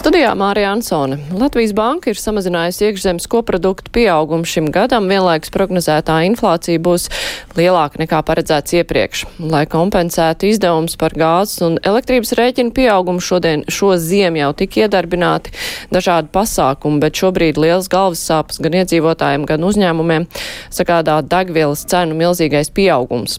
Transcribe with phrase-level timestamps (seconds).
[0.00, 1.18] Studijā Mārija Ansone.
[1.36, 7.10] Latvijas Banka ir samazinājusi iekšzemes koproduktu pieaugumu šim gadam, vienlaikus prognozētā inflācija būs
[7.58, 9.26] lielāka nekā paredzēts iepriekš.
[9.52, 15.52] Lai kompensētu izdevumus par gāzes un elektrības rēķinu pieaugumu, šodien šo ziemu jau tika iedarbināti
[15.92, 20.30] dažādi pasākumi, bet šobrīd liels galvas sāpes gan iedzīvotājiem, gan uzņēmumiem
[20.72, 23.36] sagādā degvielas cenu milzīgais pieaugums.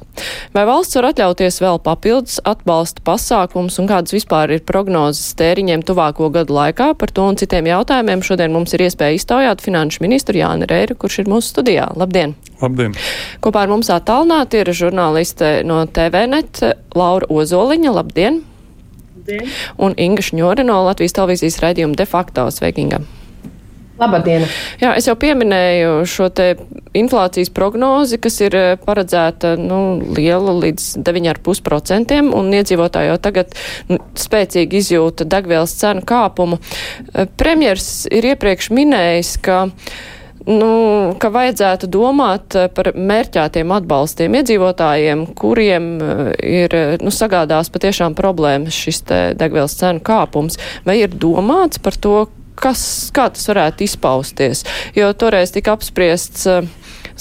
[0.54, 6.30] Vai valsts var atļauties vēl papildus atbalsta pasākums un kādas vispār ir prognozes tēriņiem tuvāko
[6.30, 6.98] gadu gadu laikā.
[6.98, 11.24] Par to un citiem jautājumiem šodien mums ir iespēja iztaujāt finanšu ministru Jāni Reiru, kurš
[11.24, 11.92] ir mūsu studijā.
[11.96, 12.36] Labdien!
[12.62, 12.94] Labdien!
[13.42, 16.62] Kopā ar mums attālināti ir žurnāliste no TVNet
[16.96, 17.92] Laura Ozoliņa.
[17.96, 18.44] Labdien!
[19.16, 19.50] Labdien.
[19.78, 23.08] Un Inga Šņore no Latvijas televīzijas raidījuma de facto sveikingam!
[24.02, 24.48] Labdien!
[24.82, 26.56] Jā, es jau pieminēju šo te
[26.98, 29.82] inflācijas prognozi, kas ir eh, paredzēta nu,
[30.18, 33.54] liela līdz 9,5%, un iedzīvotāji jau tagad
[33.92, 36.58] nu, spēcīgi izjūta degvielas cenu kāpumu.
[37.14, 39.62] Eh, premjers ir iepriekš minējis, ka
[40.50, 40.74] nu,
[41.22, 45.90] ka vajadzētu domāt eh, par mērķētiem atbalstiem iedzīvotājiem, kuriem
[46.42, 49.06] ir nu, sagādās patiešām problēmas šis
[49.38, 50.58] degvielas cenu kāpums.
[50.90, 52.24] Vai ir domāts par to,
[52.60, 52.84] kas,
[53.16, 54.66] kā tas varētu izpausties.
[54.98, 56.48] Jo toreiz tika apspriests.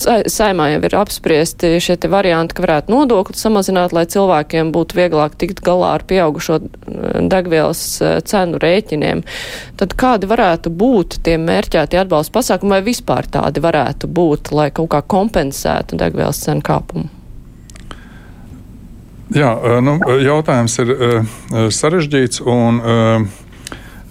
[0.00, 5.36] Eh, saimā jau ir apspriesti šie varianti, ka varētu nodokli samazināt, lai cilvēkiem būtu vieglāk
[5.40, 9.22] tikt galā ar pieaugušo eh, degvielas eh, cenu rēķiniem.
[9.80, 14.92] Tad kādi varētu būt tie mērķēti atbalsta pasākumi, vai vispār tādi varētu būt, lai kaut
[14.94, 17.10] kā kompensētu degvielas cenu kāpumu?
[19.30, 19.52] Jā,
[19.84, 20.88] nu, jautājums ir
[21.70, 22.80] sarežģīts un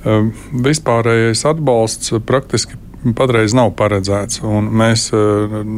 [0.03, 2.77] vispārējais atbalsts praktiski
[3.15, 4.41] patreiz nav paredzēts.
[4.43, 5.73] Mēs ehm,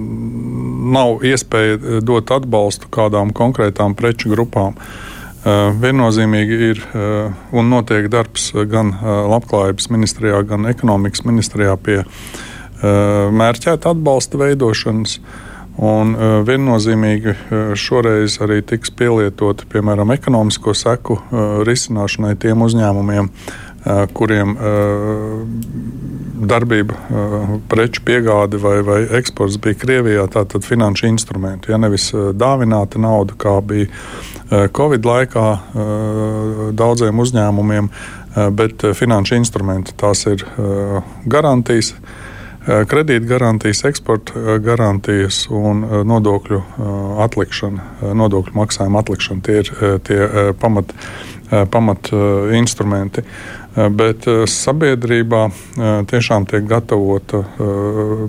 [0.93, 4.77] nav iespēja dot atbalstu kādām konkrētām preču grupām.
[5.81, 6.79] Viennozīmīgi ir
[7.57, 12.03] un notiek darbs gan Labklājības ministrijā, gan ekonomikas ministrijā pie
[12.81, 15.17] mērķēta atbalsta veidošanas.
[15.81, 16.13] Un
[16.45, 17.33] viennozīmīgi
[17.79, 21.17] šoreiz arī tiks pielietoti, piemēram, ekonomisko seku
[21.65, 23.31] risināšanai tiem uzņēmumiem,
[24.13, 24.55] kuriem
[26.41, 26.97] darbība,
[27.69, 31.71] preču piegāde vai, vai eksports bija Krievijā, tātad finanšu instrumenti.
[31.73, 33.89] Ja nevis dāvināta nauda, kā bija
[34.75, 35.45] Covid laikā
[36.77, 37.89] daudziem uzņēmumiem,
[38.57, 39.95] bet finanšu instrumenti.
[39.97, 40.45] Tās ir
[41.25, 41.95] garantijas
[42.61, 46.61] kredīt garantijas, eksporta garantijas un nodokļu
[47.25, 49.41] atlikšana, nodokļu maksājuma atlikšana.
[49.47, 49.71] Tie ir
[50.05, 50.19] tie
[50.61, 50.93] pamat,
[51.73, 52.11] pamat
[52.57, 53.25] instrumenti.
[53.25, 57.43] Eh, bet eh, sabiedrībā eh, tiešām tiek gatavota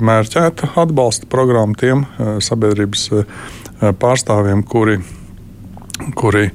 [0.03, 2.07] mērķēta atbalsta programma tiem
[2.43, 3.09] sabiedrības
[3.99, 5.01] pārstāvjiem, kuri,
[6.19, 6.47] kuri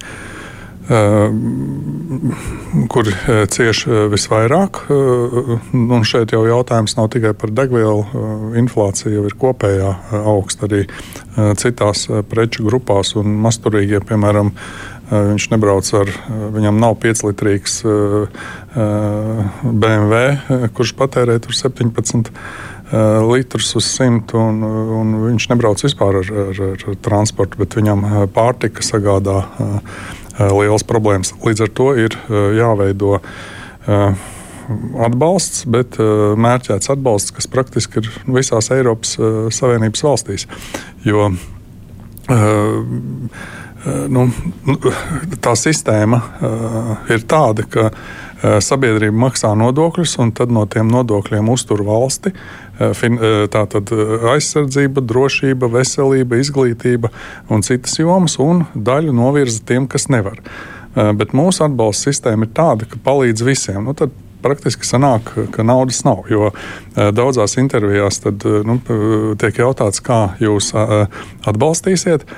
[2.87, 3.09] kur
[3.51, 3.81] cieš
[4.13, 4.85] visvairāk.
[5.75, 8.05] Un šeit jau jautājums nav tikai par degvielu.
[8.61, 9.89] Inflācija jau ir kopējā
[10.21, 10.85] augsta arī
[11.59, 17.81] citās preču grupās un masturīgie, piemēram, Eh, viņš nebrauc ar, eh, viņam nav 5 litrīgs
[17.85, 18.41] eh,
[19.63, 22.31] BMW, kurš patērē 17
[23.27, 28.85] litrus uz 100, un, un viņš nebrauc vispār ar, ar, ar transportu, bet viņam pārtika
[28.85, 29.41] sagādā
[30.39, 31.33] lielas problēmas.
[31.43, 32.15] Līdz ar to ir
[32.55, 33.17] jāveido
[35.03, 38.07] atbalsts, bet mērķēts atbalsts, kas praktiski ir
[38.39, 39.17] visās Eiropas
[39.57, 40.47] Savienības valstīs.
[41.03, 41.33] Jo,
[42.27, 42.83] Eh,
[43.85, 44.27] nu,
[44.65, 44.77] nu,
[45.43, 47.99] tā sistēma uh, ir tāda, ka uh,
[48.37, 52.33] sabiedrība maksā nodokļus, un tad no tiem nodokļiem uztur valsti.
[52.93, 53.17] Fin,
[53.49, 53.89] tātad
[54.35, 57.09] aizsardzība, drošība, veselība, izglītība
[57.49, 60.37] un citas jomas, un daļu novirza tiem, kas nevar.
[60.93, 63.81] Bet mūsu atbalsta sistēma ir tāda, ka palīdz visiem.
[63.81, 64.13] Nu, tad
[64.45, 66.27] praktiski sanāk, ka naudas nav.
[66.29, 66.51] Jo
[66.93, 68.77] daudzās intervijās tad, nu,
[69.41, 72.29] tiek jautāts, kā jūs atbalstīsiet.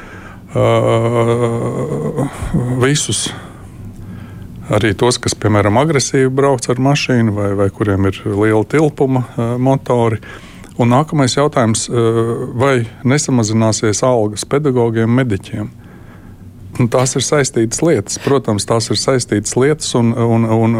[2.79, 3.29] Visus.
[4.69, 9.25] Arī tos, kas, piemēram, agresīvi brauc ar mašīnu vai, vai kuriem ir liela tilpuma
[9.57, 10.21] motori.
[10.79, 11.89] Un nākamais jautājums,
[12.55, 15.78] vai nesamazināsies algas pedagogiem, mediķiem?
[16.79, 18.15] Nu, tās ir saistītas lietas.
[18.23, 20.77] Protams, tās ir saistītas lietas, un, un, un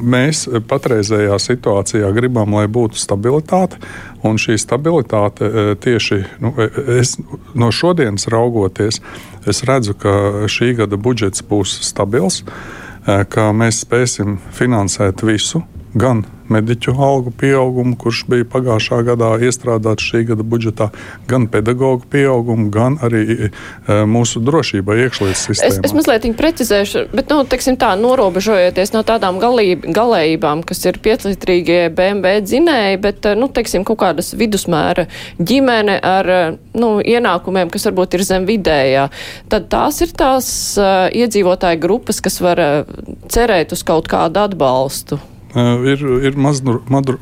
[0.00, 3.76] mēs patreizējā situācijā gribam, lai būtu stabilitāte.
[4.24, 7.18] Un šī stabilitāte e, tieši nu, e, es,
[7.52, 9.02] no šodienas raugoties,
[9.44, 15.60] es redzu, ka šī gada budžets būs stabils, e, ka mēs spēsim finansēt visu,
[15.92, 20.90] gan mediķu algu pieaugumu, kurš bija pagājušā gadā iestrādāts šī gada budžetā,
[21.30, 23.50] gan pedagoģu pieaugumu, gan arī
[23.88, 25.80] mūsu drošībai iekšlietu sistēmā.
[25.80, 27.42] Es, es mazliet precizēšu, bet, nu,
[27.80, 34.00] tā, norobežojoties no tādām galīb, galējībām, kas ir pieclitrīgie BMW dzinēji, bet, nu, teiksim, kaut
[34.04, 35.06] kādas vidusmēra
[35.38, 36.30] ģimene ar,
[36.76, 39.08] nu, ienākumiem, kas varbūt ir zem vidējā,
[39.52, 40.48] tad tās ir tās
[40.80, 45.20] uh, iedzīvotāju grupas, kas var uh, cerēt uz kaut kādu atbalstu.
[45.54, 46.34] Uh, ir ir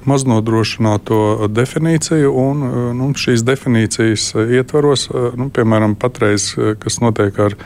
[0.08, 7.58] maznodrošināto definīcija, un uh, nu, šīs definīcijas ietvaros, uh, nu, piemēram, patreiz, kas notiek ar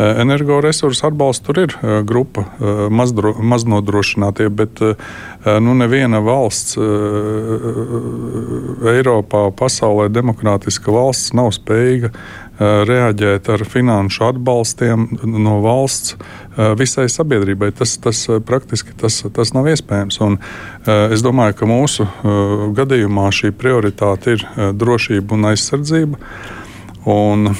[0.00, 1.74] energoresursu atbalstu, tur ir
[2.08, 2.44] grupa
[2.88, 6.78] mazdro, maznodrošinātie, bet nu, neviena valsts
[8.94, 12.14] Eiropā, pasaulē, demokrātiska valsts nav spējīga
[12.60, 16.16] reaģēt ar finanšu atbalstiem no valsts
[16.76, 17.70] visai sabiedrībai.
[17.76, 20.20] Tas, tas praktiski tas, tas nav iespējams.
[20.26, 20.36] Un,
[21.08, 22.06] es domāju, ka mūsu
[22.76, 24.44] gadījumā šī prioritāte ir
[24.76, 26.20] drošība un aizsardzība.
[27.08, 27.54] Un,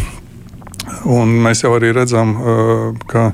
[1.09, 2.37] un mēs jau arī redzam,
[3.09, 3.31] ka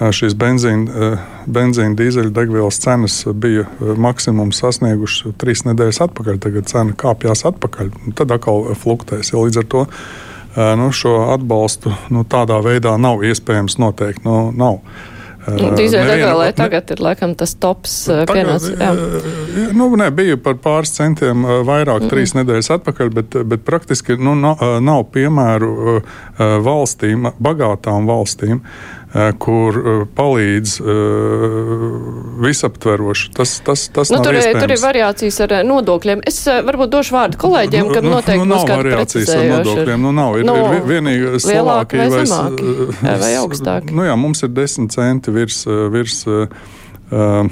[0.00, 1.10] šīs benzīna,
[1.44, 3.66] benzīna dīzeļa degvielas cenas bija
[4.00, 6.40] maksimums sasniegušas trīs nedēļas atpakaļ.
[6.40, 9.34] Tagad cena kāpjas atpakaļ, tad atkal fluktēs.
[9.34, 9.84] Ja līdz ar to
[10.56, 14.24] nu, šo atbalstu nu, tādā veidā nav iespējams noteikt.
[14.26, 14.80] Nu, nav.
[15.48, 17.94] Nu, Dīzeļdegvielai tagad ir laikam tas tops
[18.28, 18.74] pienācis.
[19.76, 22.10] Nu, ne, bija par pāris centiem vairāk mm.
[22.12, 26.00] trīs nedēļas atpakaļ, bet, bet praktiski nu, nav, nav piemēru
[26.66, 28.60] valstīm, bagātām valstīm,
[29.42, 30.90] kur eh, palīdz eh,
[32.44, 33.30] visaptveroši.
[33.34, 34.62] Tas, tas, tas nu, tur, iespējams.
[34.62, 36.22] tur ir variācijas ar nodokļiem.
[36.30, 40.06] Es varbūt došu vārdu kolēģiem, nu, kam nu, noteikti nu, nav variācijas ar nodokļiem.
[40.06, 40.38] Nu, nav.
[40.38, 43.96] Ir, no, ir vienīgi Slovākija vai, vai, vai augstāki.
[43.98, 45.64] Nu, jā, mums ir 10 centi virs.
[45.66, 47.50] virs uh,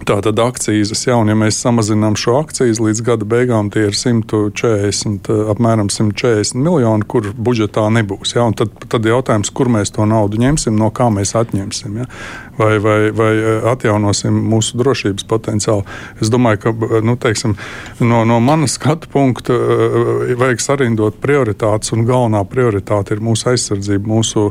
[0.00, 5.28] Tātad akcijas, ja, un ja mēs samazinām šo akcijas līdz gada beigām, tie ir 140,
[5.52, 8.32] apmēram 140 miljoni, kur budžetā nebūs.
[8.38, 12.08] Ja, tad, tad jautājums, kur mēs to naudu ņemsim, no kā mēs atņemsim, ja,
[12.56, 13.30] vai, vai, vai
[13.74, 15.84] atjaunosim mūsu drošības potenciālu.
[16.24, 17.58] Es domāju, ka nu, teiksim,
[18.00, 24.14] no, no manas skatu punkta eh, vajag sarindot prioritātes, un galvenā prioritāte ir mūsu aizsardzība,
[24.16, 24.48] mūsu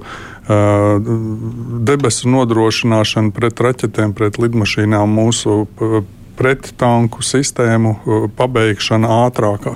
[0.49, 5.67] debesu nodrošināšana pret raķetēm, pret lidmašīnām, mūsu
[6.39, 9.67] prettanku sistēmu pabeigšana ātrāk.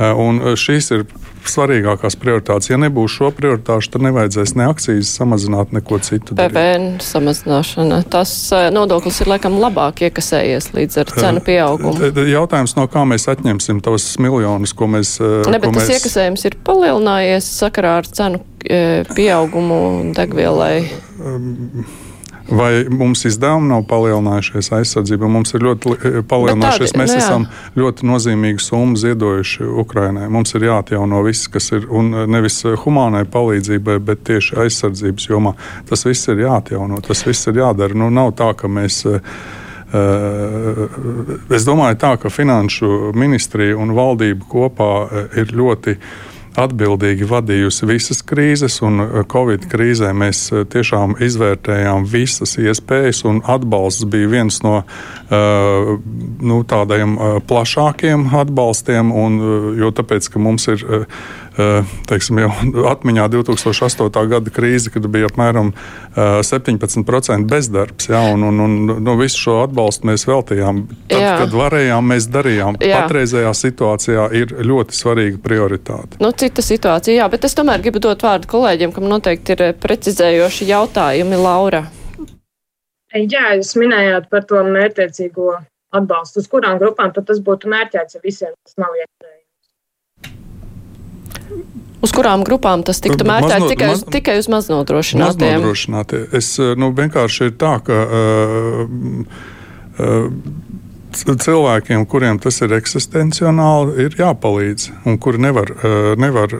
[0.00, 1.06] Un šīs ir
[1.48, 2.70] svarīgākās prioritātes.
[2.70, 6.36] Ja nebūs šo prioritāšu, tad nevajadzēs ne akcijas samazināt, neko citu.
[6.38, 8.02] PVN samazināšana.
[8.12, 8.34] Tas
[8.74, 12.12] nodoklis ir laikam labāk iekasējies līdz ar cenu pieaugumu.
[12.30, 15.16] Jautājums, no kā mēs atņemsim tos miljonus, ko mēs.
[15.20, 15.96] Ne, bet tas mēs...
[15.98, 18.42] iekasējums ir palielinājies sakarā ar cenu
[19.14, 19.80] pieaugumu
[20.16, 20.74] degvielai.
[21.20, 21.84] Um,
[22.50, 25.28] Vai mums izdevumi nav palielinājušies aizsardzība?
[25.30, 26.92] Mums ir ļoti eh, palielinājušies.
[26.92, 27.22] Tādi, Mēs nu, jā.
[27.22, 27.46] esam
[27.78, 30.26] ļoti nozīmīgu summu ziedojuši Ukrainai.
[30.32, 35.54] Mums ir jāatjauno viss, kas ir un eh, nevis humānai palīdzībai, bet tieši aizsardzības jomā.
[35.90, 37.94] Tas viss ir jāatjauno, tas viss ir jādara.
[37.94, 39.04] Nu, nav tā, ka mēs.
[41.50, 44.90] Es domāju, tā, ka Finanšu ministrija un valdība kopā
[45.34, 46.12] ir ļoti uh,
[46.60, 53.42] atbildīgi vadījusi visas krīzes, un eh, Covid krīzē mēs eh, tiešām izvērtējām visas iespējas, un
[53.48, 55.90] atbalsts bija viens no uh,
[56.50, 57.16] nu, tādiem
[57.48, 59.38] plašākiem atbalstiem, un,
[59.78, 60.84] jo tāpēc, ka mums ir
[62.10, 62.50] teiksim, jau
[62.92, 64.10] atmiņā 2008.
[64.30, 65.72] gada krīze, kad bija apmēram
[66.16, 68.10] 17% bezdarbs.
[68.10, 70.82] Ja, un, un, un no visu šo atbalstu mēs veltījām.
[71.10, 71.32] Tad, jā.
[71.42, 72.80] kad varējām, mēs darījām.
[72.84, 73.04] Jā.
[73.04, 76.20] Patreizējā situācijā ir ļoti svarīga prioritāte.
[76.22, 80.70] Nu, cita situācija, jā, bet es tomēr gribu dot vārdu kolēģiem, kam noteikti ir precizējoši
[80.70, 81.40] jautājumi.
[81.40, 81.84] Laura.
[83.10, 85.56] Jā, jūs minējāt par to mērķiecīgo
[85.98, 86.42] atbalstu.
[86.42, 89.29] Uz kurām grupām tad tas būtu mērķēts, ja visiem tas nav iespējams?
[92.00, 93.66] Uz kurām grupām tas tiktu mērķēts?
[93.68, 95.60] Tikai, maz, tikai uz maznodrošinātiem.
[95.60, 96.22] maznodrošinātie.
[96.36, 98.80] Es nu, vienkārši ir tā, ka uh,
[100.00, 100.30] uh,
[101.12, 105.72] cilvēkiem, kuriem tas ir eksistenciāli, ir jāpalīdz, un kuri nevar,
[106.16, 106.54] nevar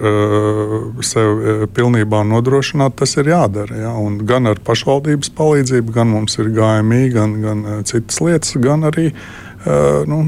[1.07, 3.79] sev pilnībā nodrošināt, tas ir jādara.
[3.87, 3.95] Ja?
[3.97, 9.13] Un gan ar pašvaldības palīdzību, gan mums ir GMI, gan, gan citas lietas, gan arī
[10.11, 10.19] nu,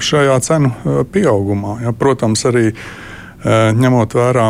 [0.00, 1.82] šajā cenu pieaugumā.
[1.84, 1.92] Ja?
[1.92, 4.48] Protams, arī Eh, ņemot vērā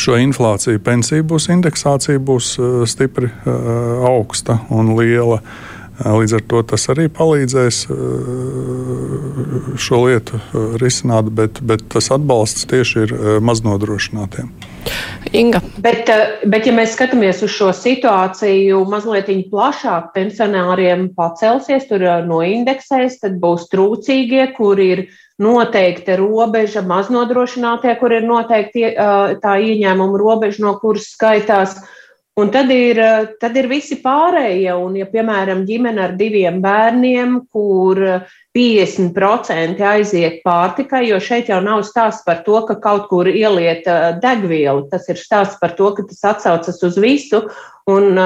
[0.00, 3.70] šo inflāciju, pensija būs indeksācija būs eh, stipri eh,
[4.10, 5.42] augsta un liela.
[5.96, 7.76] Līdz ar to tas arī palīdzēs
[9.80, 10.36] šo lietu
[10.76, 14.50] risināt, bet, bet tas atbalsts tieši ir maznodrošinātiem.
[15.36, 15.60] Inga.
[15.82, 16.08] Bet,
[16.46, 23.66] bet, ja mēs skatāmies uz šo situāciju mazliet plašāk, pensionāriem pacelsies, tur noindeksēs, tad būs
[23.72, 25.06] trūcīgie, kur ir
[25.42, 28.94] noteikta robeža, maznodrošinātie, kur ir noteikti
[29.42, 31.76] tā ieņēmuma robeža, no kuras skaitās.
[32.36, 32.98] Un tad ir,
[33.40, 34.72] tad ir visi pārējie.
[34.76, 38.02] Un, ja, piemēram, ģimene ar diviem bērniem, kur
[38.56, 43.84] 50% aiziet pārtikai, jo šeit jau nav stāsts par to, ka kaut kur ieliet
[44.22, 44.86] degvielu.
[44.88, 47.42] Tas ir stāsts par to, ka tas atsaucas uz visu.
[47.92, 48.16] Un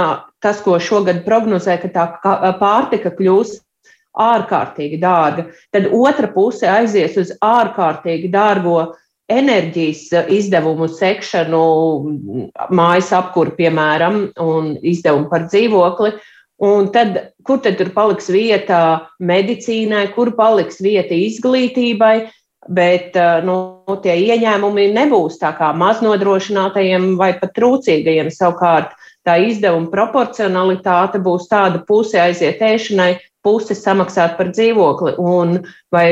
[0.40, 2.06] tas, ko šogad prognozē, ka tā
[2.62, 3.58] pārtika kļūs
[4.20, 8.92] ārkārtīgi dārga, tad otra puse aizies uz ārkārtīgi dārgo
[9.30, 11.62] enerģijas izdevumu sekšanu,
[12.74, 16.16] mājas apkuru, piemēram, un izdevumu par dzīvokli.
[16.60, 22.28] Un tad, kur tad paliks vieta medicīnai, kur paliks vieta izglītībai,
[22.68, 23.56] bet nu,
[24.04, 28.28] tie ieņēmumi nebūs tā kā maznodrošinātajiem vai pat trūcīgajiem.
[28.34, 28.92] Savukārt
[29.24, 35.16] tā izdevuma proporcionalitāte būs tāda puse aiziet ēšanai, puse samaksāt par dzīvokli.
[35.16, 35.62] Un
[35.92, 36.10] vai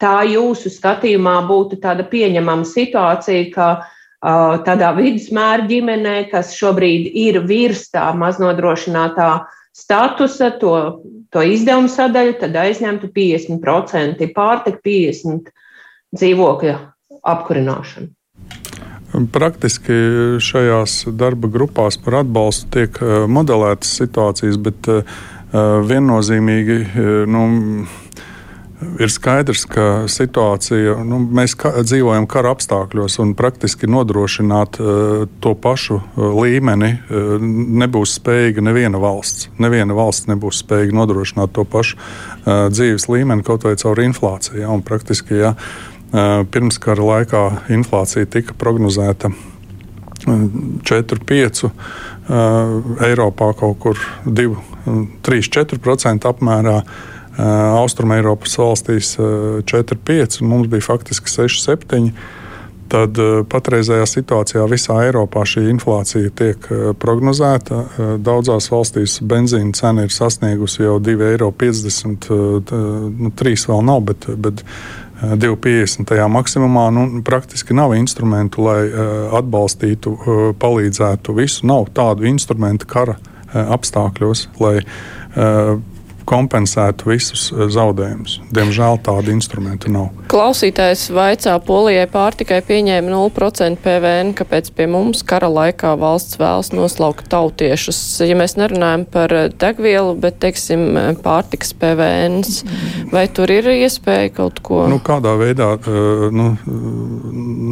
[0.00, 7.42] tā jūsu skatījumā būtu tāda pieņemama situācija, ka uh, tādā vidusmēra ģimenē, kas šobrīd ir
[7.44, 9.32] virs tā maznodrošinātā
[9.72, 10.74] statusa, to,
[11.32, 15.52] to izdevumu sadaļu, tad aizņemtu 50% pārtika, 50%
[16.12, 16.74] dzīvokļa
[17.32, 18.12] apkurināšanu.
[19.32, 19.96] Praktiski
[20.40, 24.88] šajās darba grupās par atbalstu tiek modelētas situācijas, bet
[25.52, 26.78] viennozīmīgi
[27.28, 27.42] nu,
[29.00, 34.88] ir skaidrs, ka situācija, nu, mēs ka, dzīvojam kara apstākļos un praktiski nodrošināt uh,
[35.44, 36.04] to pašu uh,
[36.36, 37.36] līmeni uh,
[37.82, 39.48] nebūs spējīga neviena valsts.
[39.62, 42.04] Neviena valsts nebūs spējīga nodrošināt to pašu uh,
[42.72, 44.56] dzīves līmeni kaut vai caur inflāciju.
[44.64, 45.60] Ja, praktiski, ja uh,
[46.52, 49.28] pirms kara laikā inflācija tika prognozēta
[50.22, 51.72] 4-5 uh,
[53.02, 53.96] Eiropā kaut kur
[54.26, 56.78] 2-3-4% apmērā.
[57.38, 62.12] Austrumēropas valstīs 4-5, un mums bija faktiski 6-7.
[62.92, 63.16] Tad
[63.48, 66.66] patreizējā situācijā visā Eiropā šī inflācija tiek
[67.00, 67.78] prognozēta.
[68.20, 71.48] Daudzās valstīs benzīna cena ir sasniegusi jau 2,50 eiro.
[73.16, 74.60] Nu, 3 vēl nav, bet, bet
[75.22, 76.90] 2,50 maksimumā.
[76.92, 78.82] Nu, praktiski nav instrumentu, lai
[79.40, 80.12] atbalstītu,
[80.60, 81.64] palīdzētu visu.
[81.72, 83.16] Nav tādu instrumentu kara
[83.52, 84.82] apstākļos, lai
[86.28, 88.38] kompensētu visus eh, zaudējumus.
[88.54, 90.10] Diemžēl tādu instrumentu nav.
[90.32, 97.28] Klausītājs vaicā Polijai pārtikai pieņēma 0% PVN, kāpēc pie mums kara laikā valsts vēlas noslaukt
[97.32, 98.00] tautiešus.
[98.26, 102.40] Ja mēs nerunājam par eh, degvielu, bet, teiksim, eh, pārtikas PVN,
[103.12, 104.84] vai tur ir iespēja kaut ko?
[104.90, 105.74] Nu, kādā veidā
[106.32, 106.52] nu,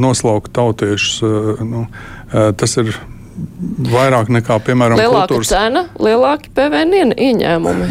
[0.01, 1.21] noslaukt tautiešus?
[1.67, 1.87] Nu,
[2.31, 2.95] tas ir
[3.91, 5.53] vairāk nekā, piemēram, lielāka kultūras...
[5.53, 7.89] cena, lielāki PVN ieņēmumi.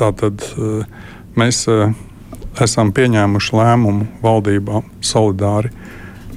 [0.00, 0.84] Tātad eh,
[1.36, 1.92] mēs eh,
[2.64, 5.72] esam pieņēmuši lēmumu valdībā solidāri,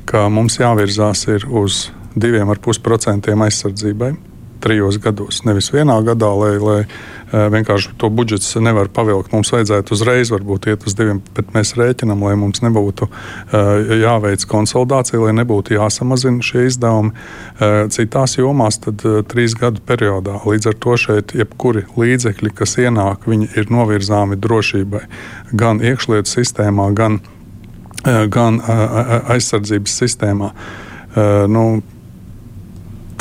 [0.09, 1.87] ka mums jāvirzās uz
[2.19, 4.13] 2,5% aizsardzībai
[4.63, 5.43] trijos gados.
[5.47, 6.79] Nevis vienā gadā, lai, lai
[7.33, 9.31] Eh, vienkārši to budžets nevar pavilkt.
[9.33, 14.45] Mums vajadzētu uzreiz varbūt iet uz diviem, bet mēs rēķinam, lai mums nebūtu eh, jāveic
[14.51, 17.09] konsolidācija, lai nebūtu jāsamazina šie izdevumi.
[17.57, 19.01] Eh, citās jomās tad
[19.31, 20.35] trīs gadu periodā.
[20.45, 25.01] Līdz ar to šeit jebkuri līdzekļi, kas ienāk, viņi ir novirzāmi drošībai
[25.57, 27.17] gan iekšlietu sistēmā, gan,
[28.03, 30.51] gan aizsardzības sistēmā.
[31.49, 31.65] Nu,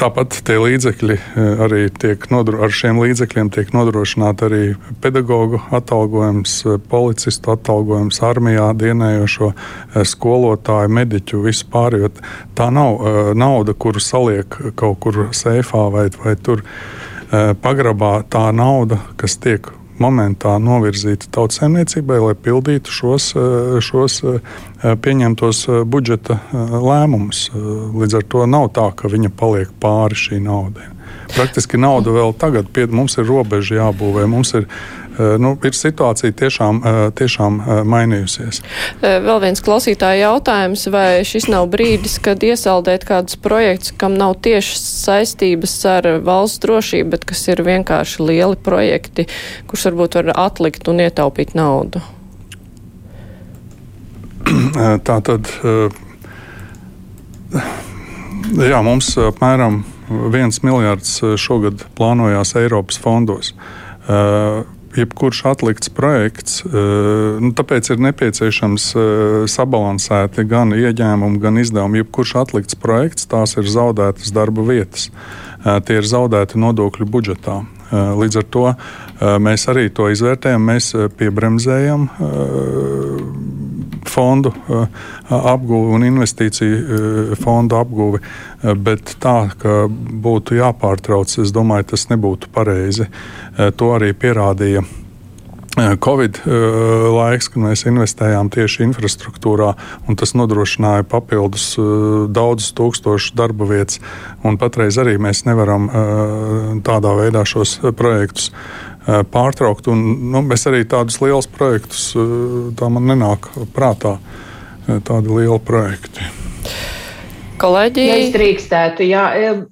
[0.02, 4.62] Tāpat tie līdzekļi eh, arī tiek nodro, ar šiem līdzekļiem tiek nodrošināta arī
[4.99, 12.00] pedagoģu atalgojums, eh, policistu atalgojums, armijā dienējošo eh, skolotāju, mediķu vispār.
[12.59, 12.99] Tā nav
[13.38, 16.64] nauda, kuru saliek kaut kur seifā vai, vai tur
[17.62, 18.25] pagrabā.
[18.26, 19.71] Tā nauda, kas tiek
[20.02, 24.40] momentā novirzīta tautsēmniecībai, lai pildītu šos, eh, šos eh,
[24.82, 27.49] pieņemtos eh, budžeta lēmumus.
[27.52, 30.88] Līdz ar to nav tā, ka viņa paliek pāri šī naudai.
[31.32, 34.66] Praktiski nauda vēl tagad, pie, mums ir robeža jābūvē, mums ir
[35.19, 38.62] nu, ir situācija tiešām, eh, tiešām eh, mainījusies.
[39.02, 44.78] Vēl viens klausītāja jautājums, vai šis nav brīdis, kad iesaldēt kādus projektus, kam nav tieši
[44.81, 49.28] saistības ar valsts drošību, bet kas ir vienkārši lieli projekti,
[49.66, 52.02] kurus varbūt var atlikt un ietaupīt naudu?
[55.07, 55.49] Tā tad.
[58.52, 59.83] Jā, mums apmēram
[60.33, 63.52] viens miljards šogad plānojās Eiropas fondos.
[64.96, 68.88] Jebkurš atlikts projekts, nu, tāpēc ir nepieciešams
[69.50, 72.02] sabalansēti gan ieņēmumi, gan izdevumi.
[72.02, 75.08] Jebkurš atlikts projekts, tās ir zaudētas darba vietas.
[75.62, 77.62] Tie ir zaudēti nodokļu budžetā.
[77.92, 78.66] Līdz ar to
[79.44, 82.08] mēs arī to izvērtējam, mēs piebremzējam
[84.12, 84.52] fondu
[85.33, 88.23] apgūvi un investīciju fondu apgūvi.
[88.85, 93.09] Bet tā, ka būtu jāpārtrauc, es domāju, tas nebūtu pareizi.
[93.57, 94.85] To arī pierādīja
[96.04, 96.42] Covid
[97.16, 99.71] laiks, kad mēs investējām tieši infrastruktūrā,
[100.04, 101.71] un tas nodrošināja papildus
[102.28, 103.97] daudzus tūkstošus darba vietas.
[104.61, 105.88] Patreiz arī mēs nevaram
[106.85, 108.50] tādā veidā šos projektus
[109.06, 109.90] pārtraukt.
[109.92, 112.11] Un, nu, mēs arī tādus lielus projektus,
[112.78, 114.18] tā man nenāk prātā,
[114.87, 116.30] tādi lieli projekti
[117.62, 118.04] kolēģi.
[118.06, 119.25] Ja es drīkstētu, jā,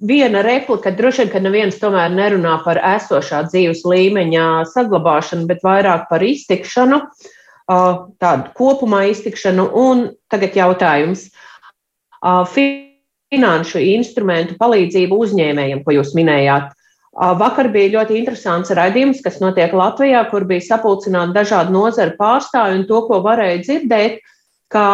[0.07, 6.07] viena replika, droši vien, ka neviens tomēr nerunā par esošā dzīves līmeņa saglabāšanu, bet vairāk
[6.11, 7.01] par iztikšanu,
[8.21, 9.67] tādu kopumā iztikšanu.
[9.77, 11.29] Un tagad jautājums.
[12.21, 16.75] Finanšu instrumentu palīdzību uzņēmējiem, ko jūs minējāt.
[17.11, 22.85] Vakar bija ļoti interesants raidījums, kas notiek Latvijā, kur bija sapulcināti dažādu nozaru pārstāvji un
[22.87, 24.21] to, ko varēja dzirdēt
[24.71, 24.85] ka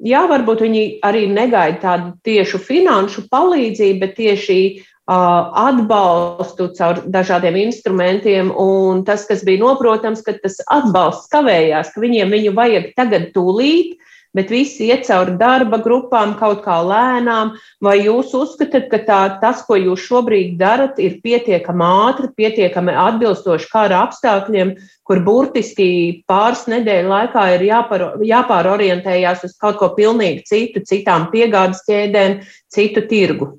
[0.00, 7.58] jā, varbūt viņi arī negaida tādu tiešu finanšu palīdzību, bet tieši uh, atbalstu caur dažādiem
[7.66, 8.50] instrumentiem.
[8.50, 13.98] Un tas, kas bija noprotams, ka tas atbalsts kavējās, ka viņiem viņu vajag tagad tūlīt,
[14.36, 17.54] bet visi iet cauri darba grupām kaut kā lēnām.
[17.82, 23.70] Vai jūs uzskatāt, ka tā, tas, ko jūs šobrīd darat, ir pietiekami ātri, pietiekami atbilstoši
[23.72, 24.74] kara apstākļiem,
[25.06, 25.88] kur burtiski
[26.30, 33.06] pāris nedēļu laikā ir jāpar, jāpārorientējās uz kaut ko pilnīgi citu, citām piegādes ķēdēm, citu
[33.10, 33.56] tirgu?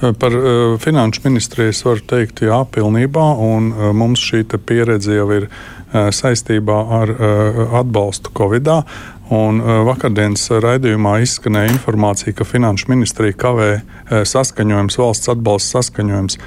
[0.00, 3.24] Par uh, finanšu ministriju es varu teikt, jā, pilnībā.
[3.44, 8.72] Un, uh, mums šī pieredze jau ir uh, saistībā ar uh, atbalstu Covid.
[9.30, 13.68] Un vakardienas raidījumā izskanēja informācija, ka Finanšu ministrija kavē
[14.26, 16.38] saskaņojums, valsts atbalsta saskaņojums.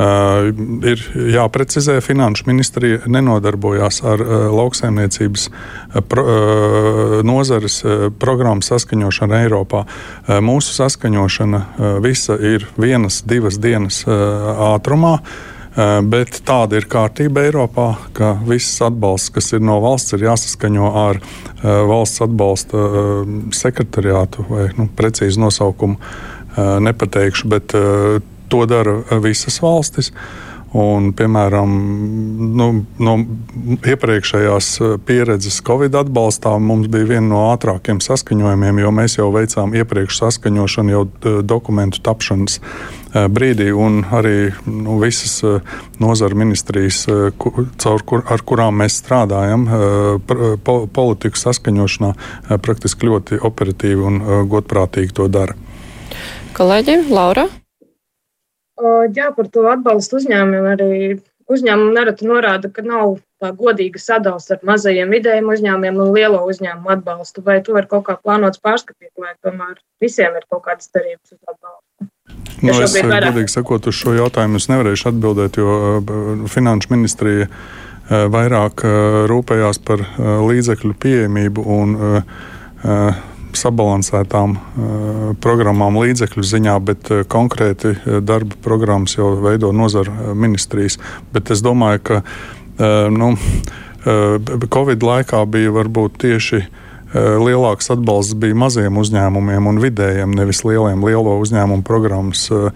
[0.00, 0.48] Uh,
[0.86, 1.02] ir
[1.34, 9.84] jāprecizē, Finanšu ministrija nenodarbojās ar uh, lauksaimniecības uh, pro, uh, nozares uh, programmu saskaņošanu Eiropā.
[9.84, 14.14] Uh, mūsu saskaņošana uh, visa ir vienas, divas dienas uh,
[14.72, 15.18] ātrumā.
[15.20, 15.56] Uh,
[16.02, 21.20] bet tāda ir kārtība Eiropā, ka viss atbalsts, kas ir no valsts, ir jāsaskaņo ar
[21.20, 25.98] eh, valsts atbalsta eh, sekretariātu vai nu, precīzi nosaukumu
[26.58, 27.72] nepateikšu, bet
[28.50, 30.12] to dara visas valstis.
[30.70, 31.70] Un, piemēram,
[32.54, 32.66] nu,
[33.02, 33.14] no
[33.90, 34.68] iepriekšējās
[35.02, 40.94] pieredzes Covid atbalstā mums bija viena no ātrākiem saskaņojumiem, jo mēs jau veicām iepriekš saskaņošanu
[40.94, 41.02] jau
[41.42, 42.60] dokumentu tapšanas
[43.10, 45.58] Eh, brīdī, un arī nu, visas eh,
[45.98, 49.66] nozara ministrijas, eh, kur, ar kurām mēs strādājam,
[50.94, 52.12] politiku saskaņošanā,
[52.62, 55.58] praktiski ļoti operatīvi un godprātīgi to dara.
[56.54, 57.48] Kolēģi, Laura?
[59.16, 60.92] Jā, par to atbalstu uzņēmumiem arī
[61.50, 66.92] uzņēmumi nereti norāda, ka nav tā godīga sadalījuma starp mazajiem vidējiem uzņēmumiem un lielo uzņēmumu
[66.94, 67.44] atbalstu.
[67.46, 71.40] Vai to ir kaut kā plānots pārskatīt, vai tomēr visiem ir kaut kādas cerības uz
[71.48, 72.10] atbalstu?
[72.60, 78.26] Nu, es, godīgi sakot, uz šo jautājumu es nevarēšu atbildēt, jo uh, Finanšu ministrija uh,
[78.32, 81.96] vairāk uh, rūpējās par līdzekļu pieejamību un
[83.58, 84.56] sabalansētām
[85.42, 87.94] programmām līdzekļu ziņā, bet konkrēti
[88.26, 90.98] darba programmas jau veido nozara ministrijas.
[91.34, 92.20] Bet es domāju, ka
[93.10, 93.32] nu,
[94.70, 96.62] Covid laikā bija varbūt tieši
[97.10, 101.02] Eh, lielāks atbalsts bija maziem uzņēmumiem un vidējiem, nevis lieliem.
[101.02, 102.68] Lielo uzņēmumu programmas eh,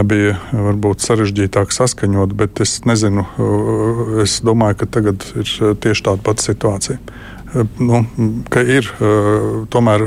[0.00, 6.24] bija varbūt sarežģītāk saskaņot, bet es nezinu, eh, es domāju, ka tagad ir tieši tāda
[6.24, 6.96] pati situācija.
[7.78, 8.02] Nu,
[8.52, 8.90] ka ir
[9.72, 10.02] tomēr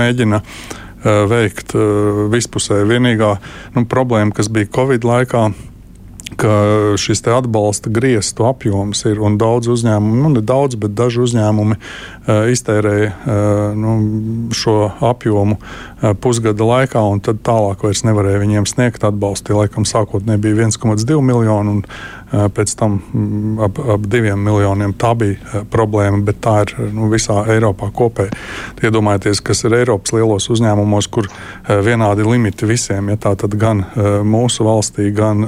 [0.00, 0.42] mēģina
[1.30, 1.74] veikt
[2.30, 2.86] vispusēji.
[2.90, 3.32] Vienīgā
[3.74, 5.48] nu, problēma, kas bija Covid laikā,
[6.40, 6.52] ka
[7.00, 11.76] šis atbalsta griestu apjoms ir un daudz uzņēmumu, nu ne daudz, bet daži uzņēmumi
[12.54, 13.96] iztērēja nu,
[14.54, 14.76] šo
[15.10, 15.58] apjomu
[16.22, 19.50] pusgada laikā, un tad tālāk vairs nevarēja viņiem sniegt atbalstu.
[19.50, 21.82] Tie laikam sākotnēji bija 1,2 miljoni, un
[22.30, 24.94] pēc tam mm, ap, ap 2 miljoniem.
[24.98, 28.34] Tā bija uh, problēma, bet tā ir nu, visā Eiropā kopēji.
[28.86, 31.28] Iedomājieties, kas ir Eiropas lielos uzņēmumos, kur
[31.68, 33.82] vienādi limiti visiem, ja tā tad gan
[34.26, 35.44] mūsu valstī, gan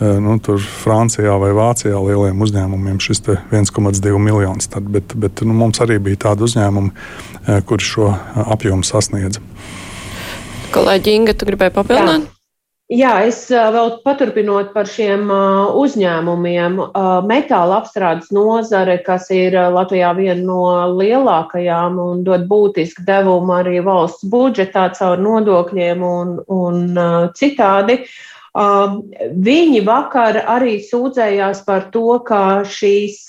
[0.00, 0.36] nu,
[0.82, 4.70] Francijā vai Vācijā lieliem uzņēmumiem šis 1,2 miljonus.
[4.72, 6.90] Tad, bet bet nu, mums arī bija tādi uzņēmumi,
[7.68, 8.10] kuri šo
[8.48, 9.42] apjomu sasniedza.
[10.74, 12.28] Kolēģi Inga, tu gribēji papildināt?
[12.28, 12.39] Jā,
[12.90, 15.28] es vēl paturpinot par šiem
[15.78, 16.80] uzņēmumiem.
[17.28, 20.64] Metāla apstrādes nozare, kas ir Latvijā viena no
[20.98, 26.98] lielākajām un dod būtisku devumu arī valsts budžetā caur nodokļiem un, un
[27.38, 28.00] citādi.
[28.50, 33.22] Viņi vakar arī sūdzējās par to, ka šīs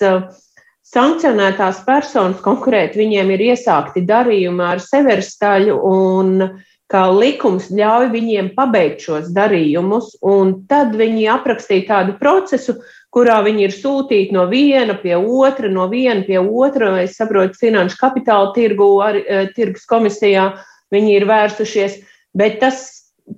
[0.91, 6.57] sankcionētās personas konkrēti viņiem ir iesākti darījumi ar severstaļu un uh,
[6.91, 12.75] ka likums ļauj viņiem pabeigt šos darījumus, un tad viņi aprakstīja tādu procesu,
[13.15, 16.93] kurā viņi ir sūtīti no viena pie otra, no viena pie otra.
[17.03, 20.51] Es saprotu, finanšu kapitāla tirgu, ar, e, tirgus komisijā
[20.91, 21.97] viņi ir vērsušies,
[22.35, 22.83] bet tas,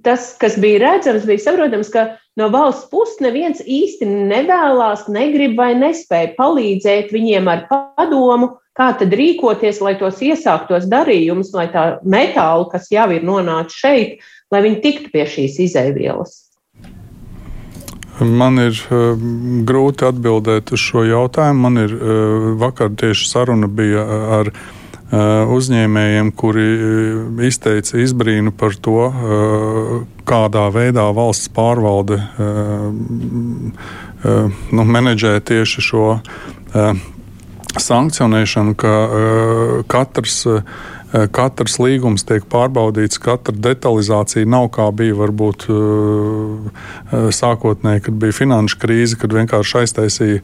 [0.06, 2.08] tas, kas bija redzams, bija saprotams, ka
[2.40, 9.14] no valsts puses neviens īsti nevēlās, negrib vai nespēja palīdzēt viņiem ar padomu, kā tad
[9.14, 14.82] rīkoties, lai tos iesāktos darījumus, lai tā metāla, kas jau ir nonācis šeit, lai viņi
[14.86, 16.40] tiktu pie šīs izēvielas?
[18.22, 19.18] Man ir uh,
[19.66, 21.66] grūti atbildēt uz šo jautājumu.
[21.66, 24.04] Man ir uh, vakar tieši saruna bija
[24.38, 26.68] ar uh, uzņēmējiem, kuri
[27.50, 29.10] izteica izbrīnu par to,
[30.30, 32.18] kādā veidā valsts pārvalde
[34.24, 36.08] nu, menedžē tieši šo
[37.82, 40.62] sankcionēšanu, ka uh, katrs, uh,
[41.34, 46.84] katrs līgums tiek pārbaudīts, katra detalizācija nav kā bija varbūt uh,
[47.34, 50.40] sākotnēji, kad bija finanšu krīze, kad vienkārši aiztaisīja,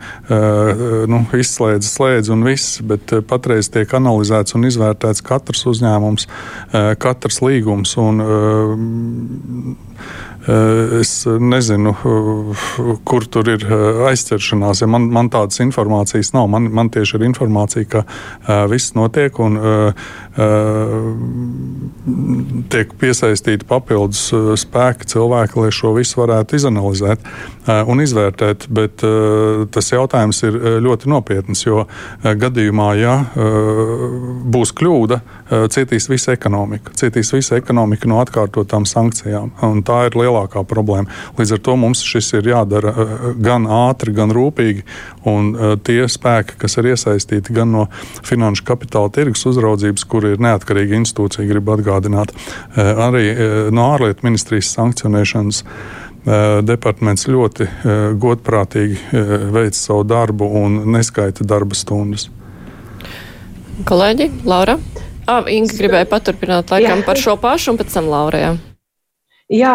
[1.09, 6.27] nu, izslēdza slēdzi un viss, bet patreiz tiek analizēts un izvērtēts katrs uzņēmums,
[7.01, 7.95] katrs līgums.
[8.01, 9.88] Un, Eh,
[10.47, 14.85] es nezinu, eh, kur tur ir eh, aizķeršanās.
[14.87, 16.47] Man, man tādas informācijas nav.
[16.49, 18.03] Man, man tieši ir informācija, ka
[18.71, 19.59] viss notiek un
[22.69, 24.29] tiek piesaistīti papildus
[24.61, 27.25] spēki cilvēki, lai šo visu varētu izanalizēt
[27.89, 28.67] un izvērtēt.
[28.73, 29.03] Bet
[29.73, 31.83] tas jautājums ir ļoti nopietns, jo
[32.23, 35.19] gadījumā, ja būs kļūda,
[35.73, 36.93] cietīs visa ekonomika.
[36.97, 39.51] Cietīs visa ekonomika no atkārtotām sankcijām.
[39.85, 41.11] Tā ir lielākā problēma.
[41.37, 42.93] Līdz ar to mums šis ir jādara
[43.43, 44.85] gan ātri, gan rūpīgi.
[45.29, 45.51] Un
[45.83, 47.87] tie spēki, kas ir iesaistīti gan no
[48.23, 54.27] finanšu kapitāla tirgus uzraudzības, kur ir neatkarīga institūcija, gribu atgādināt, eh, arī eh, no ārlietu
[54.27, 57.69] ministrijas sankcionēšanas eh, departaments ļoti
[58.19, 59.21] godprātīgi
[59.55, 62.29] veic savu darbu un neskaita darba stundas.
[63.87, 64.75] Kolēģi, Laura?
[65.29, 67.05] Ah, Inga gribēja paturpināt laikam Jā.
[67.05, 68.57] par šo pašu un pēc tam Laurajā.
[69.49, 69.73] Jā,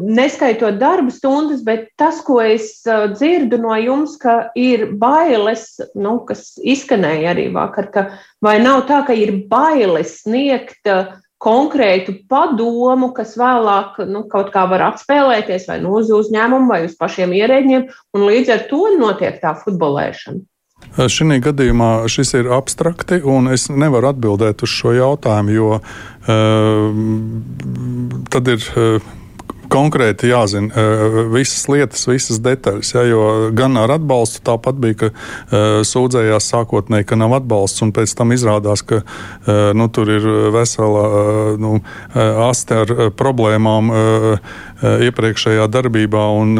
[0.00, 6.54] neskaitot darba stundas, bet tas, ko es dzirdu no jums, ka ir bailes, nu, kas
[6.56, 8.06] izskanēja arī vakar, ka
[8.40, 10.88] vai nav tā, ka ir bailes sniegt
[11.40, 16.96] konkrētu padomu, kas vēlāk nu, kaut kā var atspēlēties vai nu uz uzņēmumu vai uz
[16.96, 20.40] pašiem ierēģiem, un līdz ar to notiek tā futbolēšana.
[20.90, 25.84] Šī gadījumā šis ir abstrakti, un es nevaru atbildēt uz šo jautājumu, jo uh,
[28.34, 28.60] tad ir.
[28.76, 29.16] Uh,
[29.70, 32.92] konkrēti jāzina uh, visas lietas, visas detaļas.
[32.94, 33.22] Ja, jo
[33.56, 38.34] gan ar atbalstu tāpat bija, ka uh, sūdzējās sākotnēji, ka nav atbalsts, un pēc tam
[38.36, 41.04] izrādās, ka uh, nu, tur ir vesela
[41.60, 41.78] nu,
[42.50, 43.90] aste ar problēmām
[44.80, 46.54] iepriekšējā darbībā, un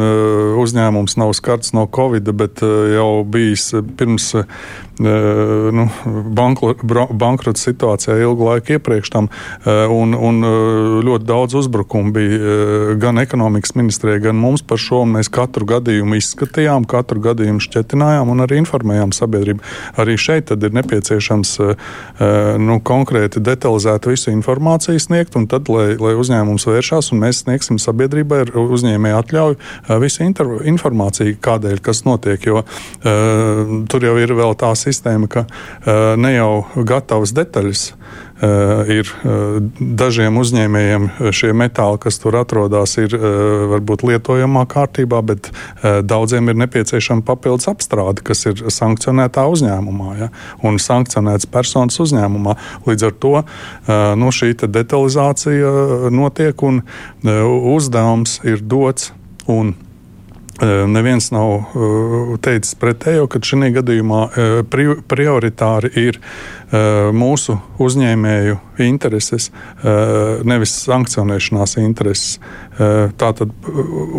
[0.61, 4.31] uzņēmums nav skarts no Covid, bet jau bijis pirms
[5.01, 5.85] nu,
[6.31, 9.29] bankrota situācijā ilgu laiku iepriekš tam,
[9.65, 10.41] un, un
[11.07, 12.59] ļoti daudz uzbrukumu bija
[13.01, 15.03] gan ekonomikas ministrijai, gan mums par šo.
[15.09, 19.63] Mēs katru gadījumu izskatījām, katru gadījumu šķetinājām un arī informējām sabiedrību.
[20.01, 21.53] Arī šeit ir nepieciešams
[22.61, 27.81] nu, konkrēti detalizēt visu informāciju sniegt, un tad, lai, lai uzņēmums vēršās, un mēs sniegsim
[27.81, 30.25] sabiedrībai ar uzņēmēju atļauju visu
[30.73, 32.45] informāciju, kādēļ kas notiek.
[32.45, 32.65] Jo
[33.91, 35.45] tur jau ir vēl tā sistēma, ka
[36.21, 36.51] ne jau
[36.87, 43.25] gatavas detaļas Eh, ir eh, dažiem uzņēmējiem šie metāli, kas tur atrodas, ir eh,
[43.75, 45.51] varbūt lietojamā kārtībā, bet
[45.81, 50.31] daudziem ir nepieciešama papildus apstrāde, kas ir sankcionētā uzņēmumā ja,
[50.65, 52.57] un sankcionēts personas uzņēmumā.
[52.87, 53.35] Līdz ar to
[54.17, 56.81] nu, šī detalizācija notiek un
[57.75, 59.11] uzdevums ir dots.
[59.49, 59.73] Un
[60.61, 61.71] Neviens nav
[62.45, 64.19] teicis pretējo, ka šī gadījumā
[65.09, 66.19] prioritāri ir
[66.71, 69.49] mūsu uzņēmēju intereses,
[70.47, 72.37] nevis sankcionēšanās intereses.
[73.21, 73.51] Tātad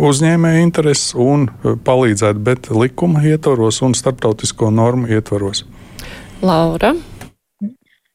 [0.09, 5.65] uzņēmēju intereses un palīdzēt, bet likuma ietvaros un starptautisko normu ietvaros.
[6.43, 6.93] Laura.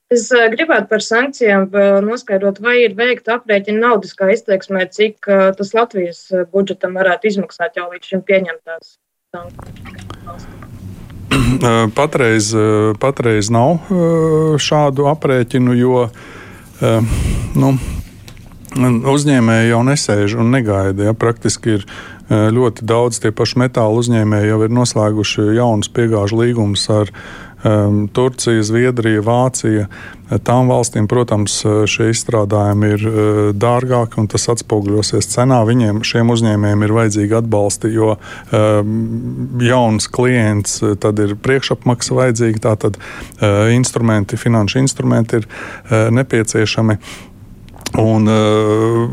[0.09, 1.67] Es gribētu par sankcijām
[2.07, 6.23] noskaidrot, vai ir veikta aprēķina naudiskā izteiksmē, cik tas Latvijas
[6.55, 8.97] budžetam varētu izmaksāt jau līdz šim pieņemtās
[9.37, 10.49] sankcijas.
[11.99, 12.51] Patreiz,
[13.03, 13.91] patreiz nav
[14.63, 16.05] šādu aprēķinu, jo
[17.59, 17.73] nu,
[19.13, 21.11] uzņēmēji jau nesēž un negaida.
[21.11, 21.87] Ja, praktiski ir
[22.29, 27.13] ļoti daudz tie paši metāla uzņēmēji jau ir noslēguši jaunus piegāžu līgumus ar
[27.65, 29.89] um, Turcija, Zviedrija, Vācija.
[30.45, 31.55] Tām valstīm, protams,
[31.89, 35.63] šie izstrādājumi ir uh, dārgāki un tas atspoguļosies cenā.
[35.69, 38.93] Viņiem, šiem uzņēmējiem, ir vajadzīgi atbalsti, jo um,
[39.65, 46.99] jauns klients, tad ir priekšapmaksa vajadzīga, tātad uh, instrumenti, finanšu instrumenti ir uh, nepieciešami.
[47.97, 49.09] Un, uh,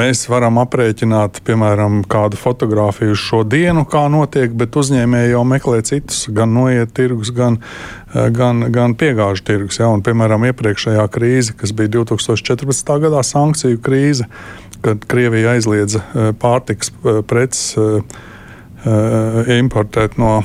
[0.00, 6.24] mēs varam aprēķināt, piemēram, kādu fotografiju šo dienu, kā notiek, bet uzņēmēji jau meklē citus,
[6.32, 9.80] gan noiet tirgus, gan, uh, gan, gan piegāžu tirgus.
[9.82, 9.90] Ja?
[9.92, 12.96] Un, piemēram, iepriekšējā krīze, kas bija 2014.
[13.04, 14.28] gadā, sankciju krīze,
[14.82, 16.94] kad Krievija aizliedza uh, pārtiks
[17.28, 17.74] preces
[18.82, 20.40] importēt no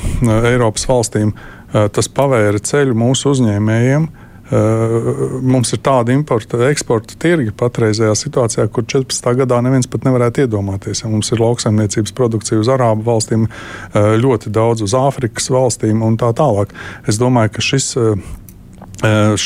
[0.45, 1.31] Eiropas valstīm,
[1.73, 4.05] tas pavēra ceļu mūsu uzņēmējiem.
[4.47, 9.33] Mums ir tāda importa, eksporta tirgi patreizajā situācijā, kur 14.
[9.41, 11.03] gadā neviens pat nevarētu iedomāties.
[11.03, 13.47] Ja mums ir lauksaimniecības produkcija uz Arābu valstīm,
[13.93, 16.71] ļoti daudz uz Āfrikas valstīm un tā tālāk.
[17.07, 17.89] Es domāju, ka šis,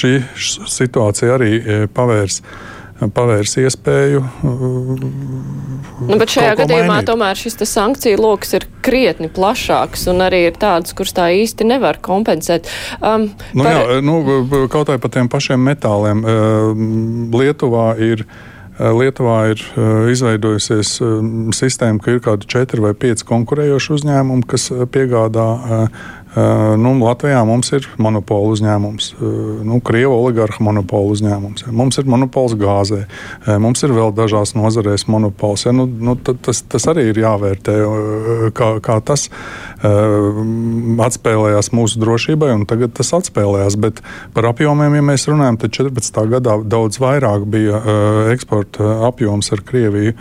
[0.02, 0.14] šī
[0.78, 1.52] situācija arī
[1.98, 2.44] pavērs
[3.10, 4.22] pavērs iespēju.
[6.02, 7.10] Nu, bet šajā gadījumā mainīt.
[7.10, 12.02] tomēr šis sankciju lokus ir krietni plašāks un arī ir tāds, kurš tā īsti nevar
[12.04, 12.70] kompensēt.
[13.00, 13.74] Um, nu, par...
[13.74, 14.22] jā, nu,
[14.72, 16.26] kaut arī par tiem pašiem metāliem.
[17.34, 18.26] Lietuvā ir.
[18.82, 19.60] Lietuvā ir
[20.10, 20.96] izveidojusies
[21.54, 26.21] sistēma, ka ir kādi četri vai pieci konkurējoši uzņēmumi, kas piegādā Uh,
[26.78, 29.24] nu, Latvijā mums ir monopola uzņēmums, uh,
[29.68, 31.66] nu, Krievijas oligarha monopola uzņēmums.
[31.76, 35.66] Mums ir monopols gāzē, uh, mums ir vēl dažās nozarēs monopols.
[35.68, 35.74] Ja.
[35.76, 37.76] Nu, nu, tas, tas arī ir jāvērtē,
[38.56, 39.28] kā, kā tas
[41.02, 43.78] atspēlējās mūsu drošībai, un tagad tas atspēlējās.
[43.82, 44.02] Bet
[44.36, 46.22] par apjomiem, ja mēs runājam, tad 14.
[46.36, 47.82] gadā daudz vairāk bija
[48.34, 50.14] eksporta apjoms ar Krieviju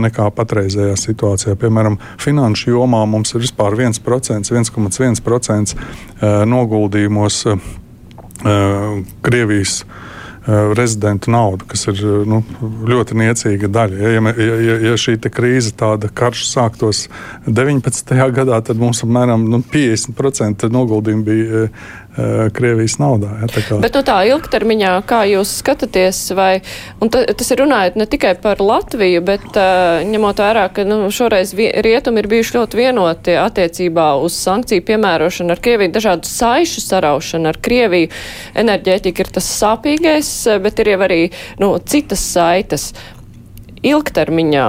[0.00, 1.56] nekā patreizējā situācijā.
[1.60, 7.70] Piemēram, finanšu jomā mums ir vispār 1%, 1,1% 1% eh, noguldījumos eh,
[9.24, 12.42] Krievijas eh, rezidentu naudu, kas ir nu,
[12.90, 14.00] ļoti niecīga daļa.
[14.00, 17.06] Ja, ja, ja, šī krīze, tāda karš sāktos
[17.46, 18.14] 19.
[18.36, 21.66] gadā, tad mums apmēram nu, 50% noguldījumi bija
[22.54, 23.32] Krievijas naudā.
[23.40, 23.78] Ja, kā...
[23.82, 26.60] Bet no tā ilgtermiņā, kā jūs skatāties, vai
[27.00, 32.22] tas ir runājot ne tikai par Latviju, bet uh, ņemot vērā, ka nu, šoreiz rietumi
[32.22, 38.12] ir bijuši ļoti vienoti attiecībā uz sankciju piemērošanu ar Krieviju, dažādu saišu saraušanu ar Krieviju.
[38.62, 40.30] Enerģētika ir tas sāpīgais,
[40.62, 41.20] bet ir jau arī
[41.58, 42.92] nu, citas saites.
[43.84, 44.68] Ilgtermiņā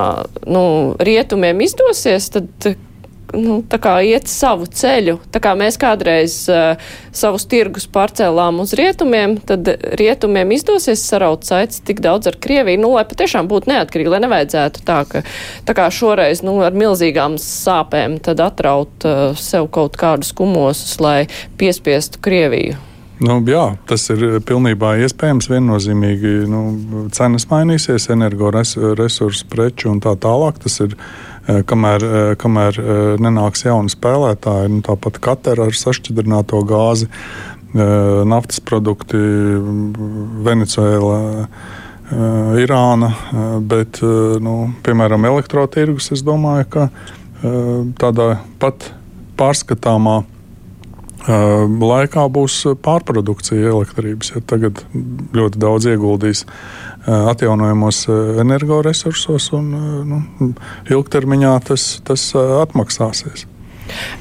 [0.52, 0.66] nu,
[1.00, 2.74] rietumiem izdosies, tad
[3.36, 3.60] nu,
[4.06, 5.18] iet savu ceļu.
[5.34, 6.80] Tā kā mēs kādreiz uh,
[7.16, 9.70] savus tirgus pārcēlām uz rietumiem, tad
[10.00, 14.86] rietumiem izdosies saraut saites tik daudz ar Krieviju, nu, lai patiešām būtu neatkarīgi, lai nevajadzētu
[14.88, 15.24] tā, ka
[15.68, 21.22] tā kā šoreiz nu, ar milzīgām sāpēm tad atraut uh, sev kaut kādus kumosus, lai
[21.60, 22.82] piespiestu Krieviju.
[23.24, 25.48] Nu, jā, tas ir pilnībā iespējams.
[25.48, 26.64] Viennozīmīgi nu,
[27.16, 30.60] cenas mainīsies, energoresursu, preču un tā tālāk.
[30.66, 30.98] Tas ir
[31.46, 34.72] kamēr, eh, kamēr eh, nenāks jauni spēlētāji.
[34.74, 37.10] Nu, tāpat Katara ar sašķidrināto gāzi,
[37.76, 39.20] naftas produkti,
[40.46, 41.18] Venecuēla.
[42.62, 43.10] Irāna,
[43.66, 43.98] bet,
[44.46, 44.54] nu,
[44.86, 46.84] piemēram, elektrotirgus, es domāju, ka
[48.00, 48.28] tādā
[48.62, 48.92] pat
[49.36, 50.20] pārskatāmā
[51.26, 54.36] laikā būs pārprodukcija elektrības.
[54.36, 54.84] Ja tagad
[55.36, 56.46] ļoti daudz ieguldīs
[57.06, 58.06] atjaunojamos
[58.44, 59.74] energoresursos, un
[60.12, 60.22] nu,
[60.90, 63.50] ilgtermiņā tas, tas atmaksāsies.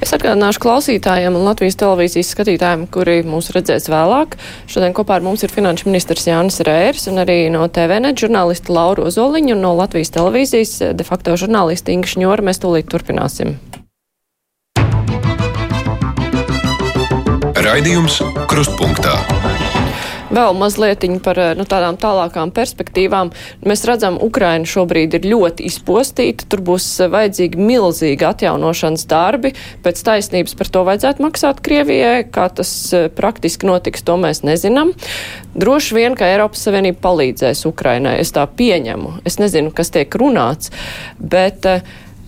[0.04, 4.36] Es atgādināšu klausītājiem un Latvijas televīzijas skatītājiem, kuri mūs redzēs vēlāk.
[4.70, 9.08] Šodien kopā ar mums ir finanšu ministrs Jānis Rērs un arī no TVNet žurnālisti Laura
[9.08, 12.44] Ozoliņa un no Latvijas televīzijas de facto žurnālisti Inga Šņora.
[12.50, 13.56] Mēs tūlīt turpināsim.
[17.64, 19.14] Raidījums Krustpunktā.
[20.34, 23.30] Vēl mazliet par eh, nu, tādām tālākām perspektīvām.
[23.64, 26.44] Mēs redzam, Ukraina šobrīd ir ļoti izpostīta.
[26.50, 29.54] Tur būs eh, vajadzīgi milzīgi atjaunošanas darbi.
[29.84, 32.26] Pēc taisnības par to vajadzētu maksāt Krievijai.
[32.34, 34.92] Kā tas eh, praktiski notiks, to mēs nezinām.
[35.56, 38.18] Droši vien, ka Eiropas Savienība palīdzēs Ukrainai.
[38.20, 39.20] Es tā pieņemu.
[39.24, 40.74] Es nezinu, kas tiek runāts.
[41.16, 41.64] Bet,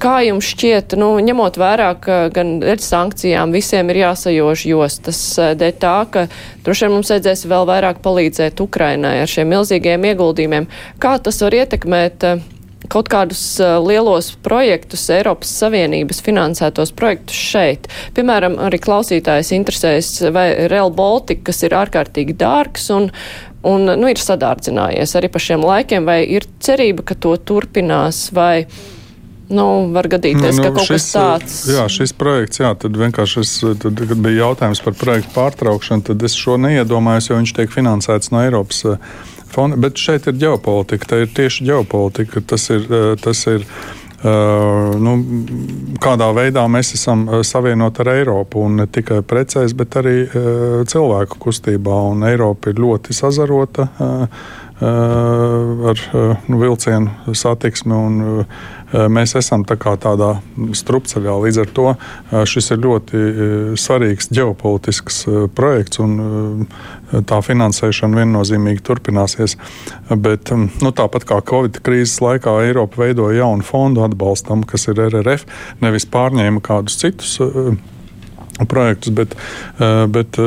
[0.03, 5.21] Kā jums šķiet, nu, ņemot vērā, ka gan ar sankcijām visiem ir jāsajož jostas
[5.57, 6.27] dēļ tā, ka
[6.67, 10.69] droši vien mums vajadzēs vēl vairāk palīdzēt Ukrainai ar šiem milzīgiem ieguldījumiem,
[11.01, 12.29] kā tas var ietekmēt
[12.93, 17.89] kaut kādus uh, lielos projektus, Eiropas Savienības finansētos projektus šeit.
[18.17, 23.09] Piemēram, arī klausītājs interesēs, vai Real Baltica, kas ir ārkārtīgi dārgs un,
[23.67, 28.67] un nu, ir sadārdzinājies arī pa šiem laikiem, vai ir cerība, ka to turpinās, vai
[29.47, 31.59] Nu, var gadīties, nu, ka kaut šis, kas tāds.
[31.71, 36.25] Jā, šis projekts, jā, tad vienkārši, es, tad, kad bija jautājums par projektu pārtraukšanu, tad
[36.27, 38.83] es šo neiedomājos, jo viņš tiek finansēts no Eiropas
[39.53, 39.79] fonda.
[39.87, 42.43] Bet šeit ir ģeopolitika, tā ir tieši ģeopolitika.
[42.55, 42.91] Tas ir,
[43.23, 43.69] tas ir
[44.27, 45.13] Uh, nu,
[46.01, 48.63] kādā veidā mēs esam savienoti ar Eiropu.
[48.73, 51.99] Ne tikai precēs, bet arī uh, cilvēku kustībā.
[52.15, 54.49] Un Eiropa ir ļoti sazarota uh,
[54.81, 56.03] ar
[56.47, 57.95] nu, vilcienu satiksmi.
[57.97, 58.45] Un,
[59.11, 61.33] mēs esam tā tādā strupceļā.
[61.43, 61.87] Līdz ar to
[62.47, 63.23] šis ir ļoti
[63.81, 65.25] svarīgs ģeopolitisks
[65.57, 66.69] projekts, un
[67.27, 69.57] tā finansēšana viennozīmīgi turpināsies.
[70.11, 75.49] Bet, nu, tāpat kā Covid krīzes laikā Eiropa veidoja jaunu fondu atbalstam, kas ir RRF,
[75.83, 77.39] nevis pārņēma kādus citus
[78.65, 79.35] projektus, bet,
[80.09, 80.39] bet,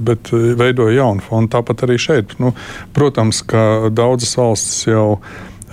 [0.00, 1.52] bet veidoja jaunu fondu.
[1.52, 2.38] Tāpat arī šeit.
[2.40, 2.54] Nu,
[2.96, 5.18] protams, ka daudzas valstis jau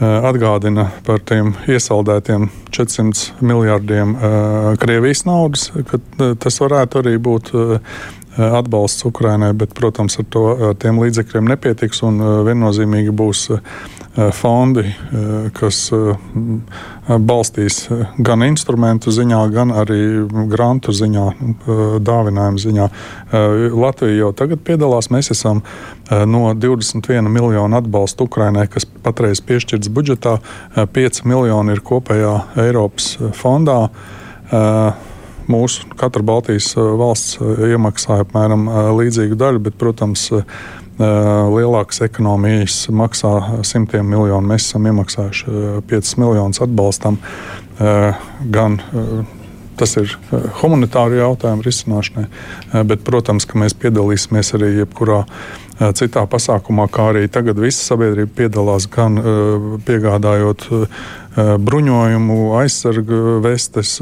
[0.01, 7.19] Eh, atgādina par tiem iesaldētiem 400 miljardiem eh, Krievijas naudas, ka eh, tas varētu arī
[7.21, 7.53] būt
[8.31, 13.41] atbalsts Ukrainai, bet, protams, ar to ar tiem līdzekļiem nepietiks un viennozīmīgi būs
[14.36, 14.84] fondi,
[15.56, 15.78] kas
[17.08, 17.78] balstīs
[18.19, 20.00] gan instrumentu ziņā, gan arī
[20.52, 21.26] grantu ziņā,
[22.04, 22.88] dāvinājumu ziņā.
[23.71, 25.08] Latvija jau tagad piedalās.
[25.13, 25.62] Mēs esam
[26.10, 30.39] no 21 miljonu atbalstu Ukrainai, kas patreiz piešķirts budžetā,
[30.76, 32.36] 5 miljoni ir kopējā
[32.67, 33.80] Eiropas fondā
[35.52, 38.67] mūsu katra Baltijas valsts iemaksāja apmēram
[39.00, 40.30] līdzīgu daļu, bet, protams,
[41.01, 43.33] lielākas ekonomijas maksā
[43.67, 44.53] simtiem miljonu.
[44.53, 45.57] Mēs esam iemaksājuši
[45.89, 47.17] 5 miljonus atbalstam
[48.53, 48.79] gan
[49.81, 50.13] tas ir
[50.61, 52.27] humanitāru jautājumu risināšanai,
[52.85, 55.23] bet, protams, ka mēs piedalīsimies arī jebkurā
[55.97, 59.17] citā pasākumā, kā arī tagad visa sabiedrība piedalās gan
[59.87, 60.67] piegādājot
[61.65, 63.95] bruņojumu, aizsargu vestes,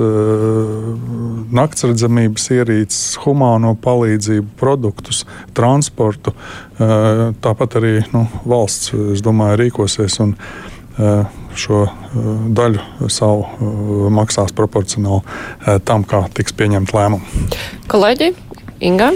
[1.55, 5.23] naktsredzamības ierīces, humāno palīdzību, produktus,
[5.55, 6.33] transportu.
[6.79, 10.35] Tāpat arī nu, valsts, es domāju, rīkosies un
[11.59, 11.81] šo
[12.55, 17.49] daļu savu maksās proporcionāli tam, kā tiks pieņemt lēmumu.
[17.91, 18.33] Kolēģi,
[18.85, 19.13] Inga?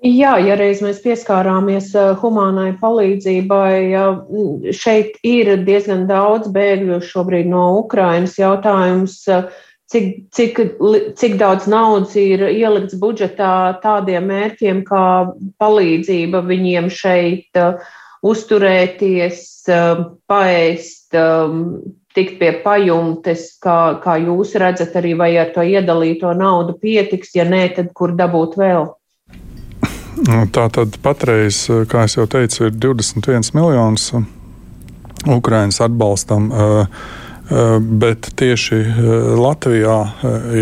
[0.00, 1.90] Jā, ja reiz mēs pieskārāmies
[2.22, 3.92] humānai palīdzībai,
[4.72, 8.38] šeit ir diezgan daudz bēgļu šobrīd no Ukrainas.
[8.40, 9.18] Jautājums,
[9.92, 10.62] cik, cik,
[11.20, 15.04] cik daudz naudas ir ielikts budžetā tādiem mērķiem kā
[15.60, 17.76] palīdzība viņiem šeit uh,
[18.26, 19.44] uzturēties,
[20.30, 21.64] paēst, um,
[22.14, 27.46] tikt pie pajumtes, kā, kā jūs redzat, arī vai ar to iedalīto naudu pietiks, ja
[27.48, 28.90] nē, tad kur dabūt vēl?
[30.20, 34.10] Nu, tā tad patreiz, kā jau teicu, ir 21 miljonus
[35.30, 36.50] Ukraiņas atbalstam,
[38.02, 38.82] bet tieši
[39.40, 39.96] Latvijā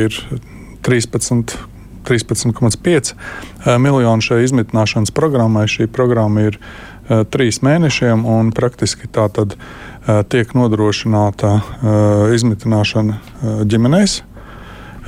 [0.04, 0.20] ir
[0.86, 1.58] 13.
[2.08, 3.12] 13,5
[3.78, 5.66] miljonu šai izmitināšanas programmai.
[5.68, 6.56] Šī programma ir
[7.32, 9.54] trīs mēnešiem, un praktiski tā tad
[10.32, 11.54] tiek nodrošināta
[12.36, 13.18] izmitināšana
[13.68, 14.22] ģimenēs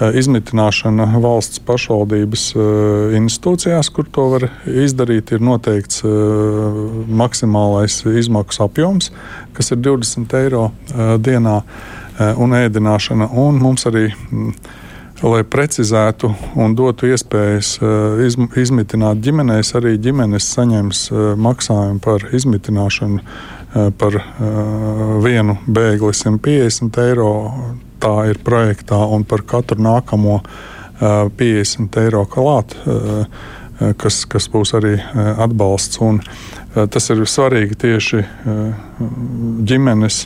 [0.01, 6.79] Eh, izmitināšana valsts pašvaldības eh, institūcijās, kur to var izdarīt, ir noteikts eh,
[7.21, 9.11] maksimālais izmaksu apjoms,
[9.53, 10.71] kas ir 20 eiro
[11.21, 11.61] dienā,
[12.41, 13.31] un ēdināšana.
[13.41, 14.55] Un mums arī mm,
[15.22, 16.30] lai precizētu
[16.61, 17.76] un dotu iespējas
[18.61, 21.06] izmitināt ģimenēs, arī ģimenes saņems
[21.40, 23.20] maksājumu par izmitināšanu
[24.00, 24.16] par
[25.22, 27.33] vienu bēgli 150 eiro
[28.00, 30.40] tā ir projektā, un par katru nākamo
[31.00, 32.74] 50 eiro klāt,
[34.00, 36.00] kas, kas būs arī atbalsts.
[36.04, 36.20] Un
[36.74, 38.24] tas ir svarīgi tieši
[39.68, 40.24] ģimenes.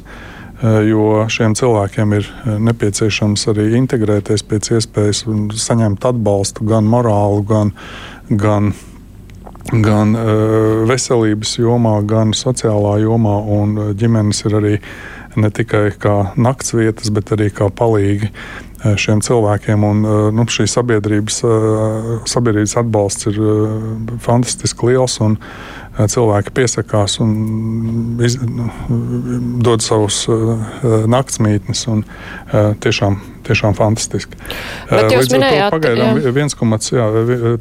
[0.63, 2.29] Jo šiem cilvēkiem ir
[2.63, 7.73] nepieciešams arī integrēties pēc iespējas un saņemt atbalstu gan morālu, gan,
[8.31, 8.71] gan,
[9.85, 10.15] gan
[10.89, 13.35] veselības jomā, gan sociālā jomā.
[13.59, 14.77] Un ģimenes ir arī
[15.35, 18.31] ne tikai kā nakts vietas, bet arī kā palīgi
[19.01, 19.85] šiem cilvēkiem.
[19.91, 20.03] Un,
[20.37, 21.41] nu, šī sabiedrības,
[22.31, 23.41] sabiedrības atbalsts ir
[24.23, 25.19] fantastiski liels.
[25.25, 25.39] Un,
[25.99, 27.35] cilvēki piesakās un
[28.25, 28.69] iz, nu,
[29.65, 30.25] dod savus
[31.11, 31.87] naktsmītnes.
[31.93, 32.03] Un,
[32.83, 34.35] tiešām tiešām fantastiski.
[34.91, 36.13] Bet jūs Līdz minējāt, pagaidām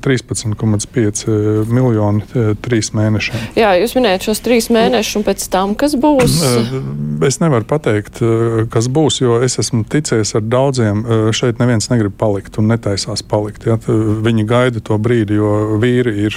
[0.04, 1.26] 13,5
[1.70, 2.22] miljoni
[2.64, 3.38] trīs mēnešiem.
[3.60, 6.34] Jā, jūs minējāt šos trīs mēnešus, un pēc tam, kas būs?
[7.28, 8.16] Es nevaru pateikt,
[8.74, 11.04] kas būs, jo es esmu ticies ar daudziem.
[11.36, 13.66] Šeit neviens negrib palikt un netaisās palikt.
[13.70, 13.76] Ja?
[13.84, 15.50] Viņi gaida to brīdi, jo
[15.82, 16.34] vīri ir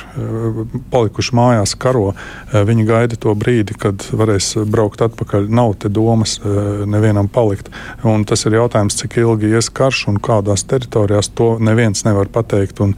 [0.92, 2.08] palikuši mājās karo.
[2.52, 5.42] Viņi gaida to brīdi, kad varēs braukt atpakaļ.
[5.52, 7.66] Nav te domas nevienam palikt.
[8.06, 12.30] Un tas ir jautājums, cik ilgi ilgi ies karš un kādās teritorijās, to neviens nevar
[12.32, 12.96] pateikt un,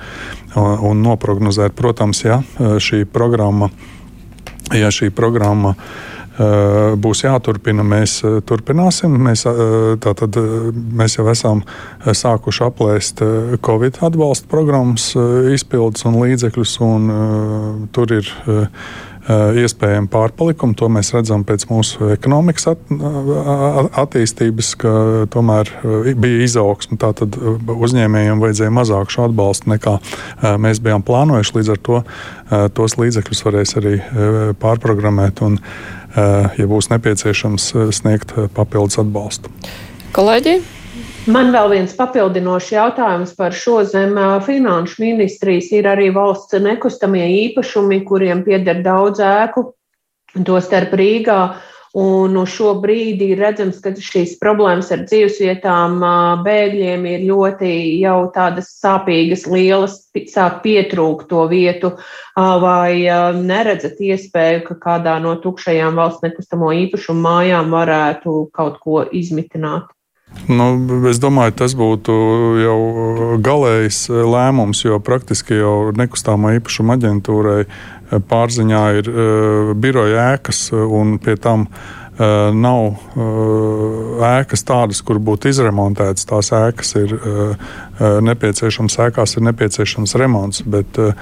[0.56, 1.74] un noprognozēt.
[1.74, 3.70] Protams, ja šī programma,
[4.72, 5.74] ja šī programma
[6.38, 9.16] būs jāturpina, mēs turpināsim.
[9.26, 9.42] Mēs,
[10.04, 10.38] tātad,
[10.94, 11.64] mēs jau esam
[12.06, 13.22] sākuši aplēst
[13.66, 15.10] Covid atbalsta programmas
[15.50, 18.66] izpildus un līdzekļus, un tur ir Eh,
[19.28, 20.76] iespējami pārpalikumi.
[20.78, 22.80] To mēs redzam pēc mūsu ekonomikas at,
[24.02, 24.92] attīstības, ka
[25.32, 26.98] tomēr eh, bija izaugsme.
[27.00, 27.58] Tātad eh,
[27.88, 29.98] uzņēmējiem vajadzēja mazāk šo atbalstu nekā
[30.60, 31.56] mēs bijām plānojuši.
[31.58, 32.00] Līdz ar to
[32.76, 33.94] tos līdzekļus varēs arī
[34.60, 35.58] pārprogrammēt un,
[36.16, 39.52] ja būs nepieciešams, sniegt papildus atbalstu.
[40.16, 40.56] Kolēģi,
[41.28, 44.14] Man vēl viens papildinošs jautājums par šo zem
[44.46, 49.66] finanšu ministrijas ir arī valsts nekustamie īpašumi, kuriem pieder daudz ēku,
[50.46, 51.40] to starp Rīgā.
[51.98, 56.00] Un uz šo brīdi ir redzams, ka šīs problēmas ar dzīvesvietām
[56.46, 59.98] bēgļiem ir ļoti jau tādas sāpīgas, lielas,
[60.32, 61.92] sāk pietrūkt to vietu.
[62.36, 63.04] Vai
[63.36, 69.92] neredzat iespēju, ka kādā no tukšajām valsts nekustamo īpašumu mājām varētu kaut ko izmitināt?
[70.48, 70.66] Nu,
[71.10, 72.14] es domāju, tas būtu
[72.62, 72.78] jau
[73.44, 77.62] galējs lēmums, jo praktiski jau nekustamā īpašuma aģentūrai
[78.30, 85.52] pārziņā ir uh, biroja ēkas un pie tam uh, nav uh, ēkas tādas, kur būtu
[85.52, 86.24] izremontētas.
[86.30, 87.76] Tās ēkas ir uh,
[88.24, 90.64] nepieciešams, ēkās ir nepieciešams remonts.
[90.64, 91.12] Bet, uh,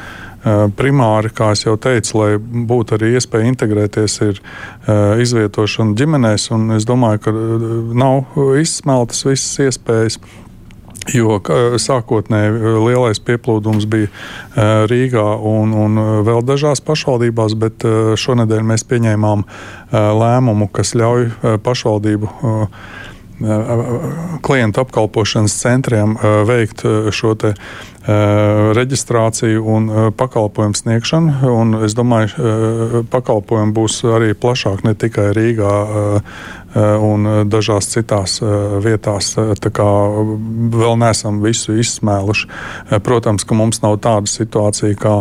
[0.79, 4.41] primāri, kā jau teicu, lai būtu arī iespēja integrēties, ir
[5.23, 6.49] izvietošana ģimenēs.
[6.77, 7.37] Es domāju, ka
[7.97, 10.21] nav izsmeltas visas iespējas.
[11.15, 11.37] Jo
[11.79, 14.09] sākotnēji lielais pieplūdums bija
[14.91, 17.87] Rīgā un, un vēl dažās pašvaldībās, bet
[18.19, 19.45] šonadēļ mēs pieņēmām
[19.95, 22.33] lēmumu, kas ļauj pašvaldību
[24.43, 26.17] klientu apkalpošanas centriem
[26.49, 26.83] veikt
[27.15, 27.37] šo
[28.07, 31.51] reģistrāciju un pakalpojumu sniegšanu.
[31.51, 35.75] Un es domāju, pakalpojumi būs arī plašāk ne tikai Rīgā
[36.77, 38.39] un dažās citās
[38.85, 39.33] vietās.
[39.35, 39.89] Tā kā
[40.77, 42.51] vēl neesam visu izsmēluši.
[43.03, 45.17] Protams, ka mums nav tāda situācija kā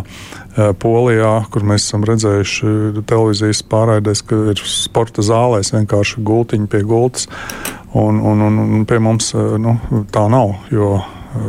[0.80, 7.28] Polijā, kur mēs esam redzējuši televīzijas pārraidēs, ka ir sporta zālēs vienkārši gultiņi pie gultas.
[7.96, 9.78] Un, un, un pie mums nu,
[10.12, 10.58] tā nav.
[10.72, 11.00] Jo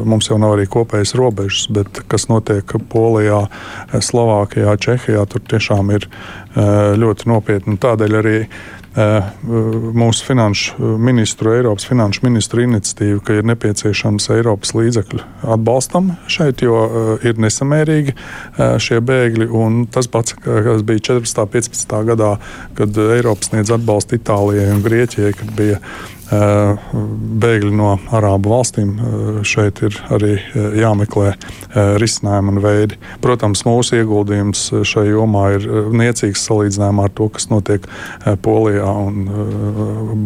[0.05, 3.47] mums jau nav arī kopējas robežas, bet kas notiek Polijā,
[3.93, 6.09] Slovākijā, Čehijā, tur tiešām ir
[7.01, 7.79] ļoti nopietni.
[7.81, 8.41] Tādēļ arī
[8.97, 15.21] mūsu finanšu ministru, Eiropas finanšu ministru iniciatīva, ka ir nepieciešams Eiropas līdzekļu
[15.53, 16.79] atbalstam šeit, jo
[17.21, 18.17] ir nesamērīgi
[18.81, 19.51] šie bēgļi.
[19.93, 21.45] Tas pats, kas bija 14.
[21.45, 21.97] un 15.
[22.09, 22.33] gadā,
[22.81, 25.83] kad Eiropa sniedz atbalstu Itālijai un Grieķijai, kad bija
[26.27, 28.97] bēgļi no Arābu valstīm.
[29.47, 30.33] Šeit ir arī
[30.81, 31.35] jāmeklē
[32.03, 32.99] risinājumi un veidi.
[33.23, 37.87] Protams, mūsu ieguldījums šajā jomā ir niecīgs salīdzinājumā ar to, kas notiek
[38.43, 39.23] Polijā un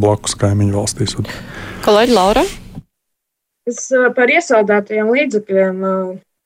[0.01, 1.19] blakus kaimiņu valstīs.
[1.85, 2.45] Kolēģi Laura?
[3.69, 5.85] Es par iesaldētajiem līdzekļiem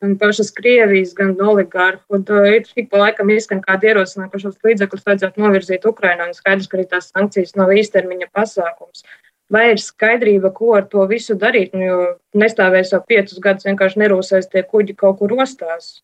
[0.05, 2.19] gan pašas Krievijas, gan oligārhu.
[2.51, 6.27] Ir ik pa laikam izskan kādi ierosinājumi, ka šos līdzekļus vajadzētu novirzīt Ukrainā.
[6.29, 9.07] Un skaidrs, ka arī tās sankcijas nav īstermiņa pasākums
[9.53, 11.75] vai ir skaidrība, ko ar to visu darīt.
[11.77, 12.01] Nu, jo
[12.41, 16.01] nestāvēs jau piecus gadus, vienkārši nerūsēs tie kuģi kaut kur ostās.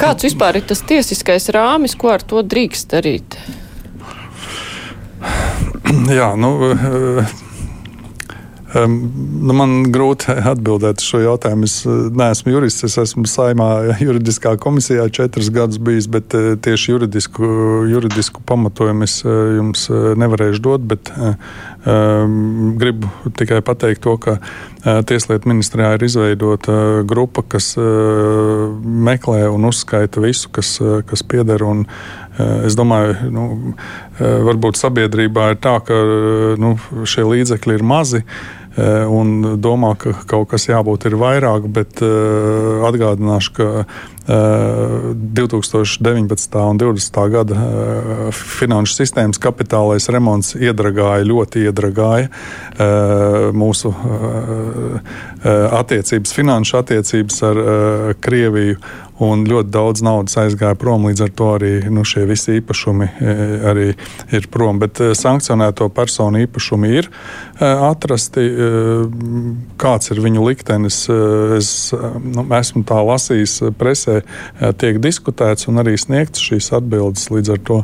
[0.00, 3.36] Kāds vispār ir tas tiesiskais rāmis, ko ar to drīkst darīt?
[6.08, 6.54] Jā, nu,
[8.74, 11.68] Nu, man grūti atbildēt uz šo jautājumu.
[11.68, 13.68] Es eh, neesmu jurists, es esmu saimā
[14.02, 17.50] juridiskā komisijā četrus gadus bijis, bet eh, tieši juridisku,
[17.92, 19.86] juridisku pamatojumu es eh, jums
[20.18, 20.88] nevarēšu dot.
[20.90, 24.38] Bet, um, gribu tikai pateikt to, ka
[24.84, 26.74] Tieslietu ministrijā ir izveidota
[27.08, 27.70] grupa, kas
[28.84, 30.76] meklē un uzskaita visu, kas,
[31.08, 31.64] kas pieder.
[31.64, 31.86] Un,
[32.34, 33.42] Es domāju, nu,
[34.18, 35.94] varbūt sabiedrībā ir tā, ka
[36.58, 36.72] nu,
[37.06, 38.24] šie līdzekļi ir mazi.
[38.76, 43.68] Un domā, ka kaut kas jābūt ir vairāk, bet atgādināšu, ka
[44.26, 46.56] 2019.
[46.56, 47.28] un 2020.
[47.34, 47.56] gada
[48.32, 52.28] finanšu sistēmas kapitālais remonts iedragāja, ļoti iedragāja
[53.52, 53.92] mūsu
[55.80, 57.56] attiecības, finanšu attiecības ar
[58.24, 58.76] Krieviju
[59.22, 61.04] un ļoti daudz naudas aizgāja prom.
[61.06, 63.08] Līdz ar to arī nu, šie visi īpašumi
[63.70, 63.86] arī
[64.34, 64.80] ir prom.
[64.82, 67.08] Bet sankcionēto personu īpašumi ir
[67.62, 68.48] atrasti.
[69.78, 71.04] Kāds ir viņu liktenis?
[71.58, 74.13] Es nu, esmu tā lasījis presē,
[74.80, 77.80] tiek diskutēts un arī sniegts šīs atbildes līdz ar to.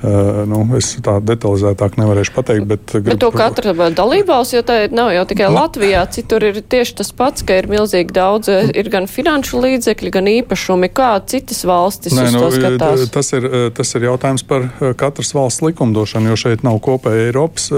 [0.00, 2.64] Uh, nu, es tā detalizētāk nevarēšu pateikt.
[2.70, 3.18] Bet, bet gribu...
[3.20, 7.58] to katra dalībvalsts, jo tā nav jau tikai Latvijā, citur ir tieši tas pats, ka
[7.60, 10.88] ir milzīgi daudz, ir gan finanšu līdzekļi, gan īpašumi.
[10.96, 13.04] Kā citas valstis Nē, nu, skatās?
[13.12, 17.68] Tas ir, tas ir jautājums par katras valsts likumdošanu, jo šeit nav kopēja Eiropas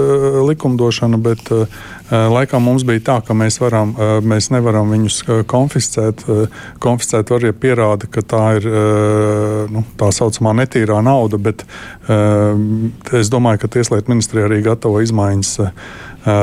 [0.47, 1.51] likumdošana, bet
[2.09, 3.93] laikam mums bija tā, ka mēs, varam,
[4.23, 5.19] mēs nevaram viņus
[5.49, 6.23] konfiscēt.
[6.83, 8.67] Konfiscēt var, ja pierāda, ka tā ir
[9.73, 11.65] nu, tā saucamā netīrā nauda, bet
[12.03, 15.69] es domāju, ka Tieslietu ministrija arī gatavo izmaiņas eh,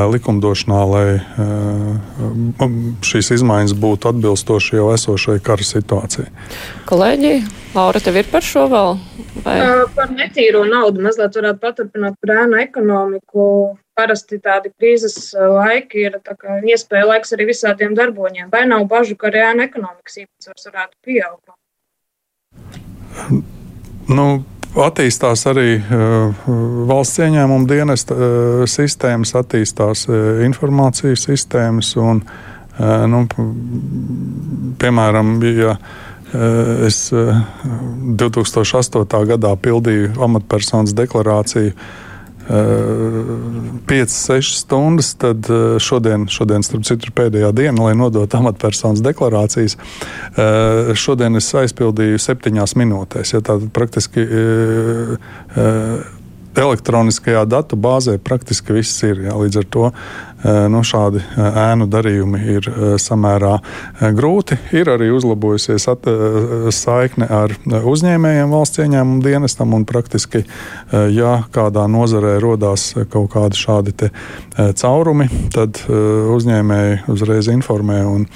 [0.08, 2.62] likumdošanā, lai eh,
[3.04, 6.30] šīs izmaiņas būtu atbilstoši jau esošai kara situācijai.
[6.88, 7.34] Kolēģi,
[7.74, 8.96] Laura, tev ir par šo vēl?
[9.44, 9.58] Vai?
[9.96, 13.46] Par netīro naudu mazliet varētu paturpināt par ēnu ekonomiku.
[14.00, 16.14] Parasti tādi krīzes laiki ir
[16.72, 18.48] iespēja laiks arī visādiem darboņiem.
[18.48, 21.52] Vai nav bažu, ka arī ēnu ekonomikas īpatsvars varētu pieaugt?
[24.08, 24.24] Nu,
[24.78, 26.44] attīstās arī uh,
[26.88, 28.22] valsts ieņēmuma dienesta uh,
[28.70, 30.14] sistēmas, attīstās uh,
[30.46, 31.88] informācijas sistēmas.
[32.00, 32.16] Un,
[32.80, 33.18] nu,
[34.80, 35.74] piemēram, ja
[36.86, 39.18] es 2008.
[39.28, 41.74] gadā pildīju amatpersonas deklarāciju
[42.48, 49.76] 5-6 stundas, tad eh, šodien, šodien, starp citu, ir pēdējā diena, lai nodotu amatpersonas deklarācijas.
[49.76, 53.34] Eh, šodien es aizpildīju septiņās minūtēs.
[53.34, 55.14] Ja, tātad praktiski eh,
[56.58, 59.22] elektroniskajā datu bāzē praktiski viss ir.
[59.28, 63.52] Jā, līdz ar to eh, nu, šādi eh, ēnu darījumi ir eh, samērā
[64.16, 64.58] grūti.
[64.76, 66.08] Ir arī uzlabojusies at,
[66.74, 70.42] saikne ar uzņēmējiem valsts ieņēmuma dienestam, un praktiski,
[71.14, 74.10] ja kādā nozarē rodās kaut kādi šādi
[74.78, 78.26] caurumi, tad uzņēmēji uzreiz informē un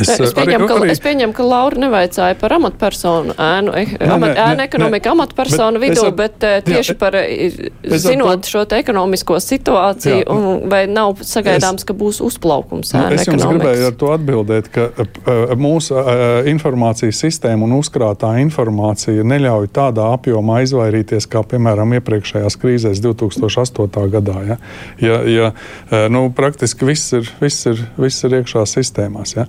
[0.00, 0.90] Es, es, pieņemu, arī, ka, arī...
[0.90, 5.12] es pieņemu, ka Laura nevaicāja par amatpersonu ēnu, eh, ne, amat, ēnu ne, ekonomiku ne,
[5.14, 7.58] amatpersonu bet vidū, ar, bet eh, tieši jā, par eh,
[8.02, 12.90] zinot to, šo te ekonomisko situāciju, jā, un vai nav sagaidāms, es, ka būs uzplaukums
[12.94, 13.38] nu, ēnu es ekonomikas?
[13.38, 19.26] Es jums gribēju ar to atbildēt, ka uh, mūsu uh, informācijas sistēma un uzkrātā informācija
[19.30, 24.10] neļauj tādā apjomā izvairīties, kā piemēram iepriekšējās krīzēs 2008.
[24.18, 24.36] gadā.
[24.50, 24.60] Ja,
[24.98, 29.38] ja, ja uh, nu, praktiski viss ir, viss ir, viss ir iekšā sistēmās.
[29.38, 29.48] Ja.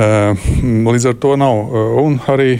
[0.00, 1.74] Līdz ar to nav.
[2.00, 2.54] Un arī,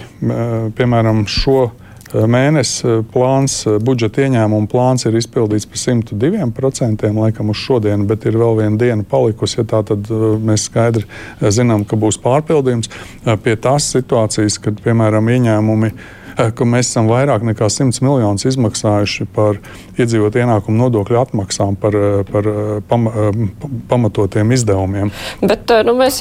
[0.77, 1.71] piemēram, šo
[2.11, 8.59] mēnesi plāns, budžeta ieņēmuma plāns ir izpildīts par 102%, laikam uz šodienu, bet ir vēl
[8.59, 9.61] viena diena palikusi.
[9.61, 10.11] Ja tā tad
[10.45, 11.07] mēs skaidri
[11.41, 12.91] zinām, ka būs pārpildījums
[13.45, 16.20] pie tās situācijas, kad, piemēram, ieņēmumi Eh,
[16.57, 19.59] ka mēs esam vairāk nekā 100 miljonus izmaksājuši par
[20.01, 23.31] iedzīvot ienākumu nodokļu atmaksām, par, eh, par eh, pama,
[23.91, 25.13] pamatotiem izdevumiem.
[25.43, 26.21] Bet nu, mēs,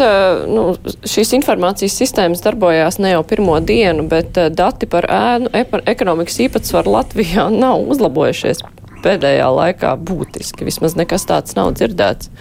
[0.50, 0.66] nu,
[1.08, 5.52] šīs informācijas sistēmas darbojās ne jau pirmo dienu, bet dati par ēnu
[5.90, 8.64] ekonomikas īpatsvaru Latvijā nav uzlabojušies
[9.04, 10.68] pēdējā laikā būtiski.
[10.68, 12.32] Vismaz nekas tāds nav dzirdēts.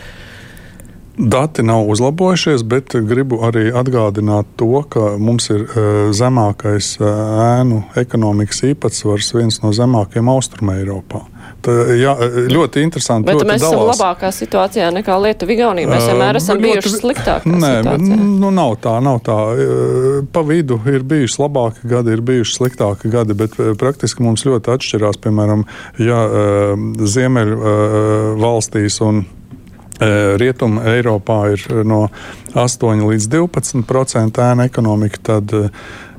[1.19, 5.79] Dati nav uzlabojušies, bet gribu arī atgādināt to, ka mums ir uh,
[6.15, 7.09] zemākais uh,
[7.59, 11.25] ēnu ekonomikas īpatsvars, viens no zemākajiem Austrumē Eiropā.
[11.65, 12.13] Tā, jā,
[12.53, 13.27] ļoti interesanti.
[13.27, 13.75] Bet ļoti mēs dalās.
[13.75, 15.91] esam labākā situācijā nekā Lietuva, Igaunija.
[15.91, 17.55] Mēs vienmēr esam ļoti, bijuši sliktāki.
[17.65, 19.39] Nē, nu, nav tā, nav tā.
[20.35, 25.19] Pa vidu ir bijuši labāki gadi, ir bijuši sliktāki gadi, bet praktiski mums ļoti atšķirās,
[25.25, 25.67] piemēram,
[25.99, 26.23] ja
[27.17, 27.75] Ziemeļu
[28.39, 29.25] valstīs un
[30.01, 32.07] Rietuma Eiropā ir no
[32.55, 35.55] 8 līdz 12% ēna ekonomika, tad,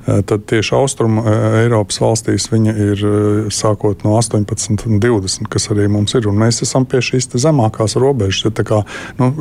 [0.06, 1.24] tad tieši austrumu
[1.62, 3.06] Eiropas valstīs viņa ir
[3.54, 6.28] sākot no 18 un 20, kas arī mums ir.
[6.28, 8.50] Un mēs esam pie šīs zemākās robežas.
[8.50, 8.84] Ja kā,
[9.22, 9.32] nu,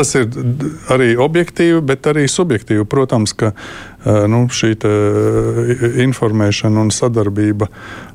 [0.00, 0.28] tas ir
[0.92, 2.86] arī objektīvi, bet arī subjektīvi.
[2.88, 3.52] Protams, ka
[4.30, 4.72] nu, šī
[6.06, 7.68] informēšana un sadarbība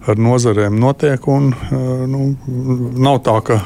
[0.09, 1.29] ar nozarēm notiek.
[1.29, 1.51] Un,
[2.09, 2.27] nu,
[3.05, 3.59] nav tā, ka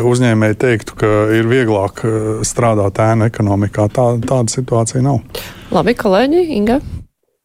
[0.00, 2.04] uzņēmēji teiktu, ka ir vieglāk
[2.46, 3.88] strādāt ēnu ekonomikā.
[3.92, 5.20] Tā, tāda situācija nav.
[5.74, 6.80] Labi, kolēģi, Inga.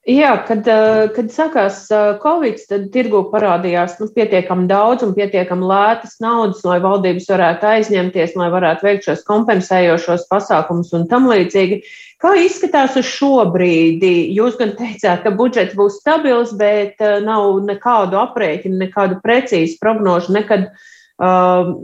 [0.09, 0.65] Jā, kad,
[1.13, 1.83] kad sākās
[2.23, 8.33] Covid, tad tirgu parādījās nu, pietiekami daudz un pietiekami lētas naudas, lai valdības varētu aizņemties,
[8.39, 11.83] lai varētu veikt šos kompensējošos pasākumus un tam līdzīgi.
[12.19, 14.31] Kā izskatās uz šo brīdi?
[14.33, 16.97] Jūs gan teicāt, ka budžets būs stabils, bet
[17.27, 20.87] nav nekādu aprēķinu, nekādu precīzu prognožu, nekad uh,
[21.19, 21.75] uh,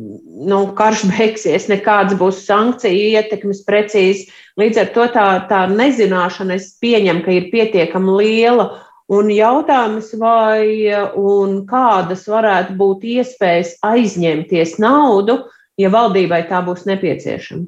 [0.47, 4.29] nu, karš beigsies, nekādas būs sankciju ietekmes precīzi.
[4.59, 8.69] Līdz ar to tā, tā nezināšana, es pieņemu, ka ir pietiekami liela.
[9.11, 15.43] Un jautājums, vai un kādas varētu būt iespējas aizņemties naudu,
[15.77, 17.67] ja valdībai tā būs nepieciešama?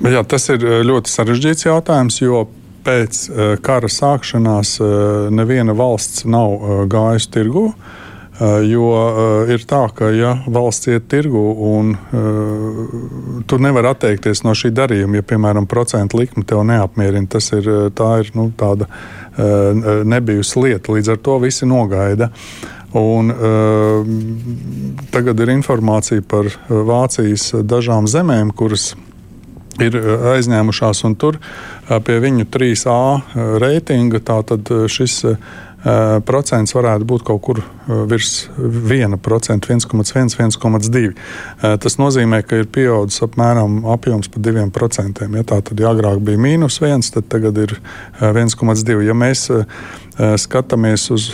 [0.00, 2.48] Jā, tas ir ļoti sarežģīts jautājums, jo
[2.82, 3.26] pēc
[3.62, 4.78] kara sākšanās
[5.30, 7.68] neviena valsts nav gājusi tirgu.
[7.68, 8.09] Uh, Eh,
[8.40, 14.54] jo uh, ir tā, ka ja valsts iet tirgu un uh, tu nevari atteikties no
[14.56, 18.88] šī darījuma, ja, piemēram, procentu likme tev neapmierina, tas ir, ir nu, tāda
[19.40, 20.92] nebijusi lieta.
[20.92, 22.28] Līdz ar to visi nogaida.
[22.98, 23.30] Un,
[25.14, 28.90] tagad ir informācija par Vācijas dažām zemēm, kuras
[29.80, 29.96] ir
[30.34, 31.38] aizņēmušās, un tur
[31.88, 32.98] pie viņu 3A
[33.62, 35.36] reitinga tātad šis Eh,
[36.28, 39.16] procents varētu būt kaut kur eh, virs 1%,
[39.72, 41.12] 1,1, 1,2.
[41.80, 45.24] Tas nozīmē, ka ir pieaudzis apmēram apjoms par 2%.
[45.38, 47.76] Ja tā tad ja agrāk bija mīnus 1, tad tagad ir
[48.20, 49.00] 1,2.
[49.00, 49.48] Eh, ja mēs
[50.20, 51.30] skatāmies uz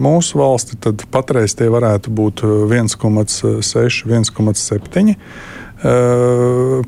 [0.00, 2.40] mūsu valsti, tad patreiz tie varētu būt
[2.72, 5.16] 1,6, 1,7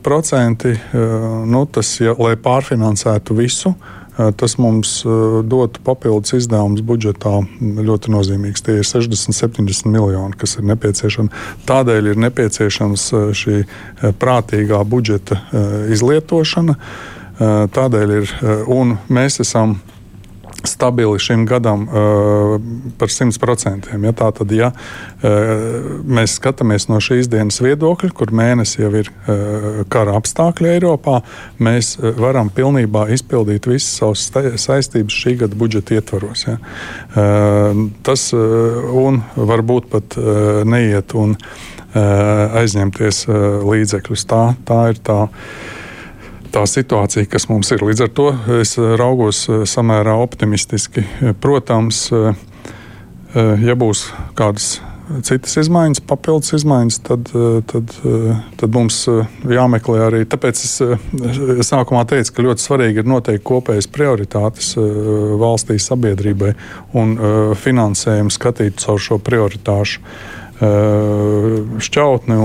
[0.05, 0.73] procenti.
[1.49, 3.75] Nu, tas, ja, lai pārfinansētu visu,
[4.13, 4.99] Tas mums
[5.49, 8.65] dotu papildus izdevumus budžetā ļoti nozīmīgs.
[8.65, 11.33] Tie ir 60, 70 miljoni, kas ir nepieciešami.
[11.69, 13.07] Tādēļ ir nepieciešams
[13.41, 13.63] šī
[14.21, 15.41] prātīgā budžeta
[15.97, 16.77] izlietošana.
[17.73, 18.37] Tādēļ ir,
[18.69, 19.79] un mēs esam
[20.69, 22.57] stabili šim gadam uh,
[22.99, 23.91] par 100%.
[23.93, 29.11] Ja, tā tad, ja uh, mēs skatāmies no šīs dienas viedokļa, kur mēnesis jau ir
[29.11, 31.21] uh, kara apstākļi Eiropā,
[31.63, 34.27] mēs uh, varam pilnībā izpildīt visas savas
[34.63, 36.47] saistības šī gada budžeta ietvaros.
[36.49, 36.57] Ja.
[37.13, 44.27] Uh, tas uh, un varbūt pat uh, neiet un uh, aizņemties uh, līdzekļus.
[44.31, 45.21] Tā, tā ir tā
[46.53, 47.82] tā situācija, kas mums ir.
[47.86, 48.28] Līdz ar to
[48.61, 51.05] es raugos eh, samērā optimistiski.
[51.42, 52.32] Protams, eh,
[53.34, 54.78] eh, ja būs kādas
[55.26, 57.26] citas izmaiņas, papildus izmaiņas, tad,
[57.68, 57.90] tad,
[58.57, 59.00] tad mums
[59.50, 60.20] jāmeklē arī.
[60.30, 64.70] Tāpēc es sākumā teicu, ka ļoti svarīgi ir noteikt kopējas prioritātes
[65.42, 66.55] valstī, sabiedrībai
[67.03, 67.12] un
[67.61, 70.00] finansējumu skatīt caur šo prioritāšu
[70.63, 72.37] šķautni.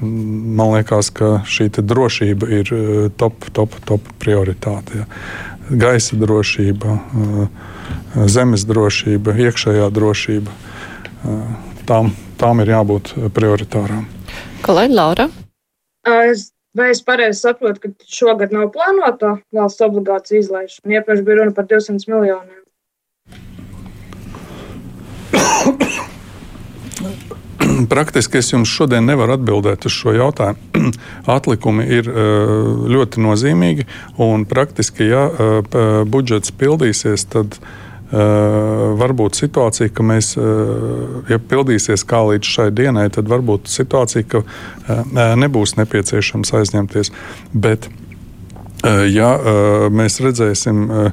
[0.00, 2.70] Man liekas, ka šī drošība ir
[3.18, 5.02] top, top, top prioritāte.
[5.02, 5.06] Ja.
[5.70, 6.98] Gaisa drošība,
[8.30, 10.50] zemes drošība, iekšējā drošība.
[11.88, 14.04] Tām, tām ir jābūt prioritārām.
[14.64, 15.28] Kolēģi Laura?
[16.04, 21.00] Es, vai es pareizi saprotu, ka šogad nav plānota valsts obligāciju izlaišana?
[21.00, 22.60] Iepriekš bija runa par 200 miljoniem.
[27.92, 30.92] Praktiski es jums šodien nevaru atbildēt uz šo jautājumu.
[31.36, 32.52] Atlikumi ir eh,
[32.94, 33.88] ļoti nozīmīgi,
[34.22, 37.58] un praktiski, ja eh, budžets pildīsies, tad
[38.14, 40.34] Uh, varbūt situācija, ka mēs,
[41.26, 44.42] ja pildīsies kā līdz šai dienai, tad varbūt situācija, ka
[45.40, 47.10] nebūs nepieciešams aizņemties.
[47.56, 47.88] Bet,
[49.10, 49.32] ja
[49.90, 51.10] mēs redzēsim, Eh,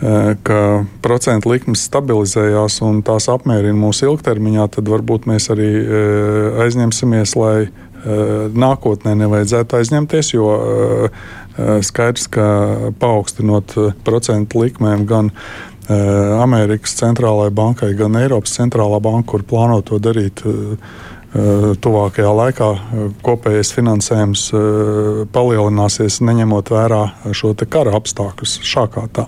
[0.00, 0.60] ka
[1.04, 5.70] procentu likmes stabilizējās un tās apmierina mūsu ilgtermiņā, tad varbūt mēs arī
[6.64, 7.56] aizņemsimies, lai
[8.54, 10.48] nākotnē nevajadzētu aizņemties, jo
[11.86, 12.46] skaidrs, ka
[13.00, 15.30] paaugstinot procentu likmēm gan
[15.88, 20.42] Amerikas centrālajai bankai, gan Eiropas centrālā banka, kur plāno to darīt
[21.34, 22.68] tuvākajā laikā
[23.26, 24.44] kopējais finansējums
[25.34, 27.02] palielināsies, neņemot vērā
[27.34, 29.26] šo kara apstākļus šā kā tā.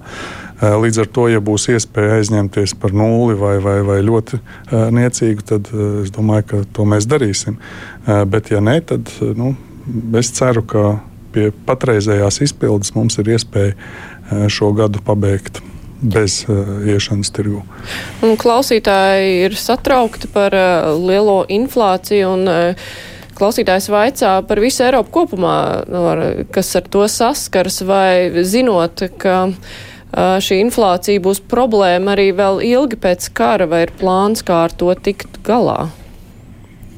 [0.56, 4.86] Eh, līdz ar to, ja būs iespēja aizņemties par nulli vai, vai, vai ļoti eh,
[4.96, 7.58] niecīgu, tad eh, es domāju, ka to mēs darīsim.
[8.06, 9.56] Bet, ja nē, tad nu,
[10.16, 10.82] es ceru, ka
[11.34, 15.58] pie patreizējās izpildes mums ir iespēja šo gadu pabeigt
[15.96, 17.64] bez uh, iešanas tirgu.
[18.38, 22.86] Klausītāji ir satraukti par uh, lielo inflāciju un uh,
[23.36, 25.56] klausītājs vaicā par visu Eiropu kopumā,
[26.12, 26.22] ar,
[26.54, 29.48] kas ar to saskars, vai zinot, ka
[30.14, 34.92] šī inflācija būs problēma arī vēl ilgi pēc kara, vai ir plāns, kā ar to
[34.94, 35.90] tikt galā?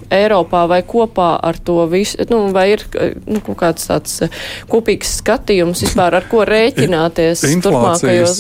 [0.09, 2.84] Eiropā vai kopā ar to visu, nu, vai ir
[3.28, 4.22] nu, kaut kāds tāds
[4.70, 7.44] kopīgs skatījums vispār, ar ko rēķināties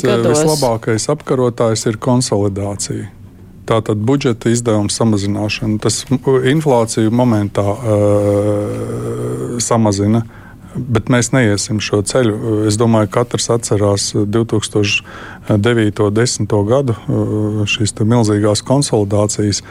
[0.08, 0.40] gados?
[0.46, 3.10] Vislabākais apkarotājs ir konsolidācija.
[3.68, 5.76] Tātad budžeta izdevuma samazināšana.
[5.84, 10.24] Tas inflāciju momentā uh, samazina.
[10.78, 12.64] Bet mēs neiesim šo ceļu.
[12.70, 15.02] Es domāju, ka katrs atcerās 2009.
[15.48, 16.54] un 2010.
[16.68, 16.96] gadu
[17.68, 19.62] šīs milzīgās konsolidācijas.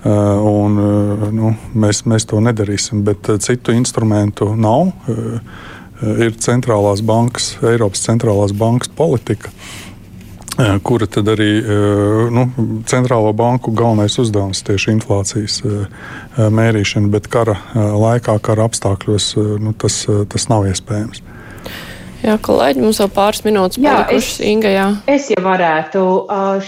[0.00, 0.78] Un,
[1.36, 4.94] nu, mēs, mēs to nedarīsim, bet citu instrumentu nav.
[6.00, 9.52] Ir centrālās bankas, Eiropas centrālās bankas politika.
[10.58, 11.50] Kura tad arī
[12.34, 12.42] nu,
[12.90, 15.60] centrālo banku galvenais uzdevums tieši inflācijas
[16.36, 19.32] mērīšana, bet kara laikā, kara apstākļos
[19.62, 21.22] nu, tas, tas nav iespējams.
[22.20, 24.40] Jā, kolēģi, mums vēl pāris minūtes palikušas.
[24.44, 24.88] Inga, jā.
[25.08, 26.02] Es jau varētu.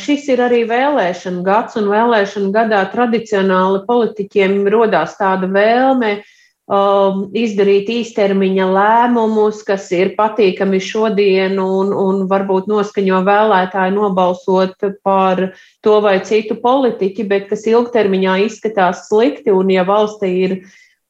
[0.01, 6.31] Šis ir arī vēlēšana gads, un vēlēšana gadā tradicionāli politiķiem rodās tāda vēlme uh,
[6.73, 15.51] um, izdarīt īstermiņa lēmumus, kas ir patīkami šodien un, un varbūt noskaņo vēlētāju nobalsot par
[15.85, 19.53] to vai citu politiķi, bet kas ilgtermiņā izskatās slikti.
[19.53, 20.57] Un ja valstī ir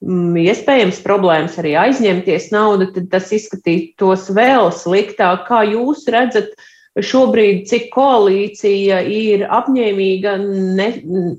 [0.03, 5.47] mm, iespējams problēmas arī aizņemties naudu, tad tas izskatītos vēl sliktāk.
[5.51, 6.55] Kā jūs redzat?
[6.93, 10.89] Šobrīd, cik koalīcija ir apņēmīga ne,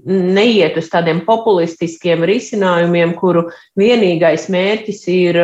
[0.10, 3.44] neiet uz tādiem populistiskiem risinājumiem, kuru
[3.78, 5.38] vienīgais mērķis ir,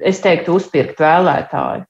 [0.00, 1.84] es teiktu, uzpirkt vēlētāju.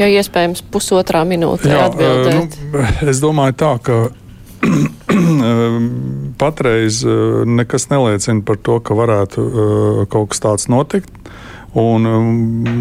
[0.00, 2.58] Ja iespējams, pusotrā minūtē Jā, atbildēt.
[2.72, 2.82] Nu,
[3.12, 4.00] es domāju tā, ka
[6.42, 7.04] patreiz
[7.46, 9.46] nekas neliecina par to, ka varētu
[10.10, 11.12] kaut kas tāds notikt.
[11.72, 12.24] Un, um,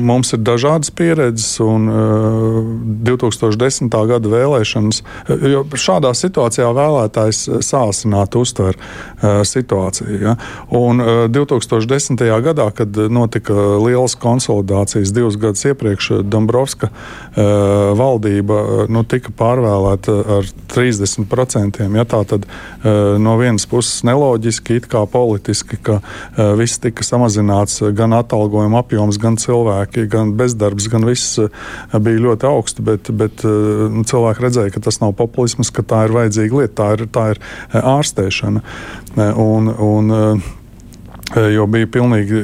[0.03, 2.57] mums ir dažādas pieredzes, un uh,
[3.07, 3.87] 2010.
[3.87, 4.99] gada vēlēšanas,
[5.47, 10.17] jo šādā situācijā vēlētājs sāsinātu uztver uh, situāciju.
[10.19, 10.33] Ja?
[10.75, 12.19] Un uh, 2010.
[12.43, 20.17] gadā, kad notika lielas konsolidācijas divus gadus iepriekš, Dombrovska uh, valdība uh, nu, tika pārvēlēta
[20.39, 21.79] ar 30%.
[21.95, 22.07] Ja?
[22.11, 27.79] Tā tad uh, no vienas puses neloģiski, it kā politiski, ka uh, viss tika samazināts
[27.95, 31.49] gan atalgojuma apjoms, gan cilvēki, gan bezdarbs, gan viss eh,
[31.97, 32.83] bija ļoti augsts.
[32.85, 36.73] Bet, bet eh, nu, cilvēki redzēja, ka tas nav populisms, ka tā ir vajadzīga lieta,
[36.81, 38.63] tā ir, tā ir eh, ārstēšana.
[39.11, 40.11] Un, un,
[41.51, 42.37] jo bija pilnīgi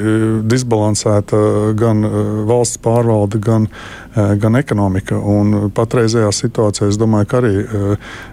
[0.48, 1.38] disbalansēta
[1.80, 2.04] gan
[2.48, 3.70] valsts pārvalde, gan,
[4.14, 5.18] gan ekonomika.
[5.18, 7.54] Un patreizējā situācijā es domāju, ka arī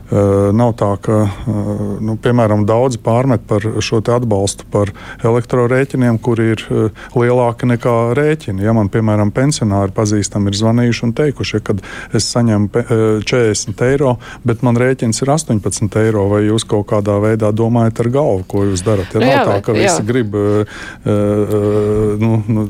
[0.06, 1.70] Eh, nav tā, ka eh,
[2.06, 4.92] nu, piemēram daudzi pārmet par šo atbalstu par
[5.26, 8.62] elektrorēķiniem, kuri ir eh, lielāki nekā rēķini.
[8.68, 11.74] Ja man, piemēram, pensionāri pazīstami ir zvanījuši un teikuši, ka
[12.14, 12.86] es saņemu
[13.26, 14.12] 40 eiro,
[14.46, 18.68] bet man rēķins ir 18 eiro, vai jūs kaut kādā veidā domājat ar galvu, ko
[18.70, 19.10] jūs darat?
[19.18, 19.90] Ja nu, jā, nav tā, ka jā.
[19.90, 20.38] visi grib.
[22.22, 22.68] Nu, nu,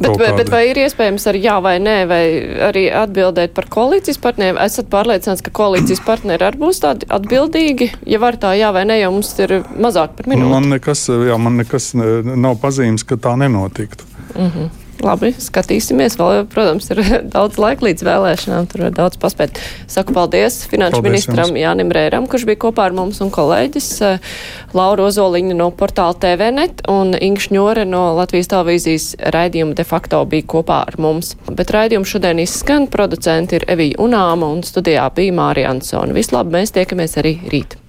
[0.00, 2.20] bet, bet, bet vai ir iespējams ar jā vai nē, vai
[2.68, 4.60] arī atbildēt par koalīcijas partneriem?
[4.62, 9.00] Esat pārliecināts, ka koalīcijas partneri arī būs tādi atbildīgi, ja var tā jā vai nē,
[9.02, 10.52] jo mums ir mazāk par minūti.
[10.54, 14.04] Man nekas, jā, man nekas nav pazīmes, ka tā nenotiktu.
[14.36, 14.85] Mm -hmm.
[15.04, 16.16] Labi, skatīsimies.
[16.20, 17.00] Vēl, protams, ir
[17.34, 18.68] daudz laika līdz vēlēšanām.
[18.70, 19.60] Tur var daudz paspēt.
[19.90, 21.62] Saku paldies finanšu paldies ministram jums.
[21.62, 24.34] Jānim Rēram, kurš bija kopā ar mums un kolēģis eh,
[24.76, 30.48] Laura Ozoliņa no portāla TVNet un Ingš Ņore no Latvijas televīzijas raidījuma de facto bija
[30.56, 31.34] kopā ar mums.
[31.50, 32.90] Bet raidījumu šodien izskan.
[32.92, 36.16] Producenti ir Evija Unāma un studijā bija Mārija Ansona.
[36.16, 37.80] Vislabāk, mēs tiekamies arī rīt.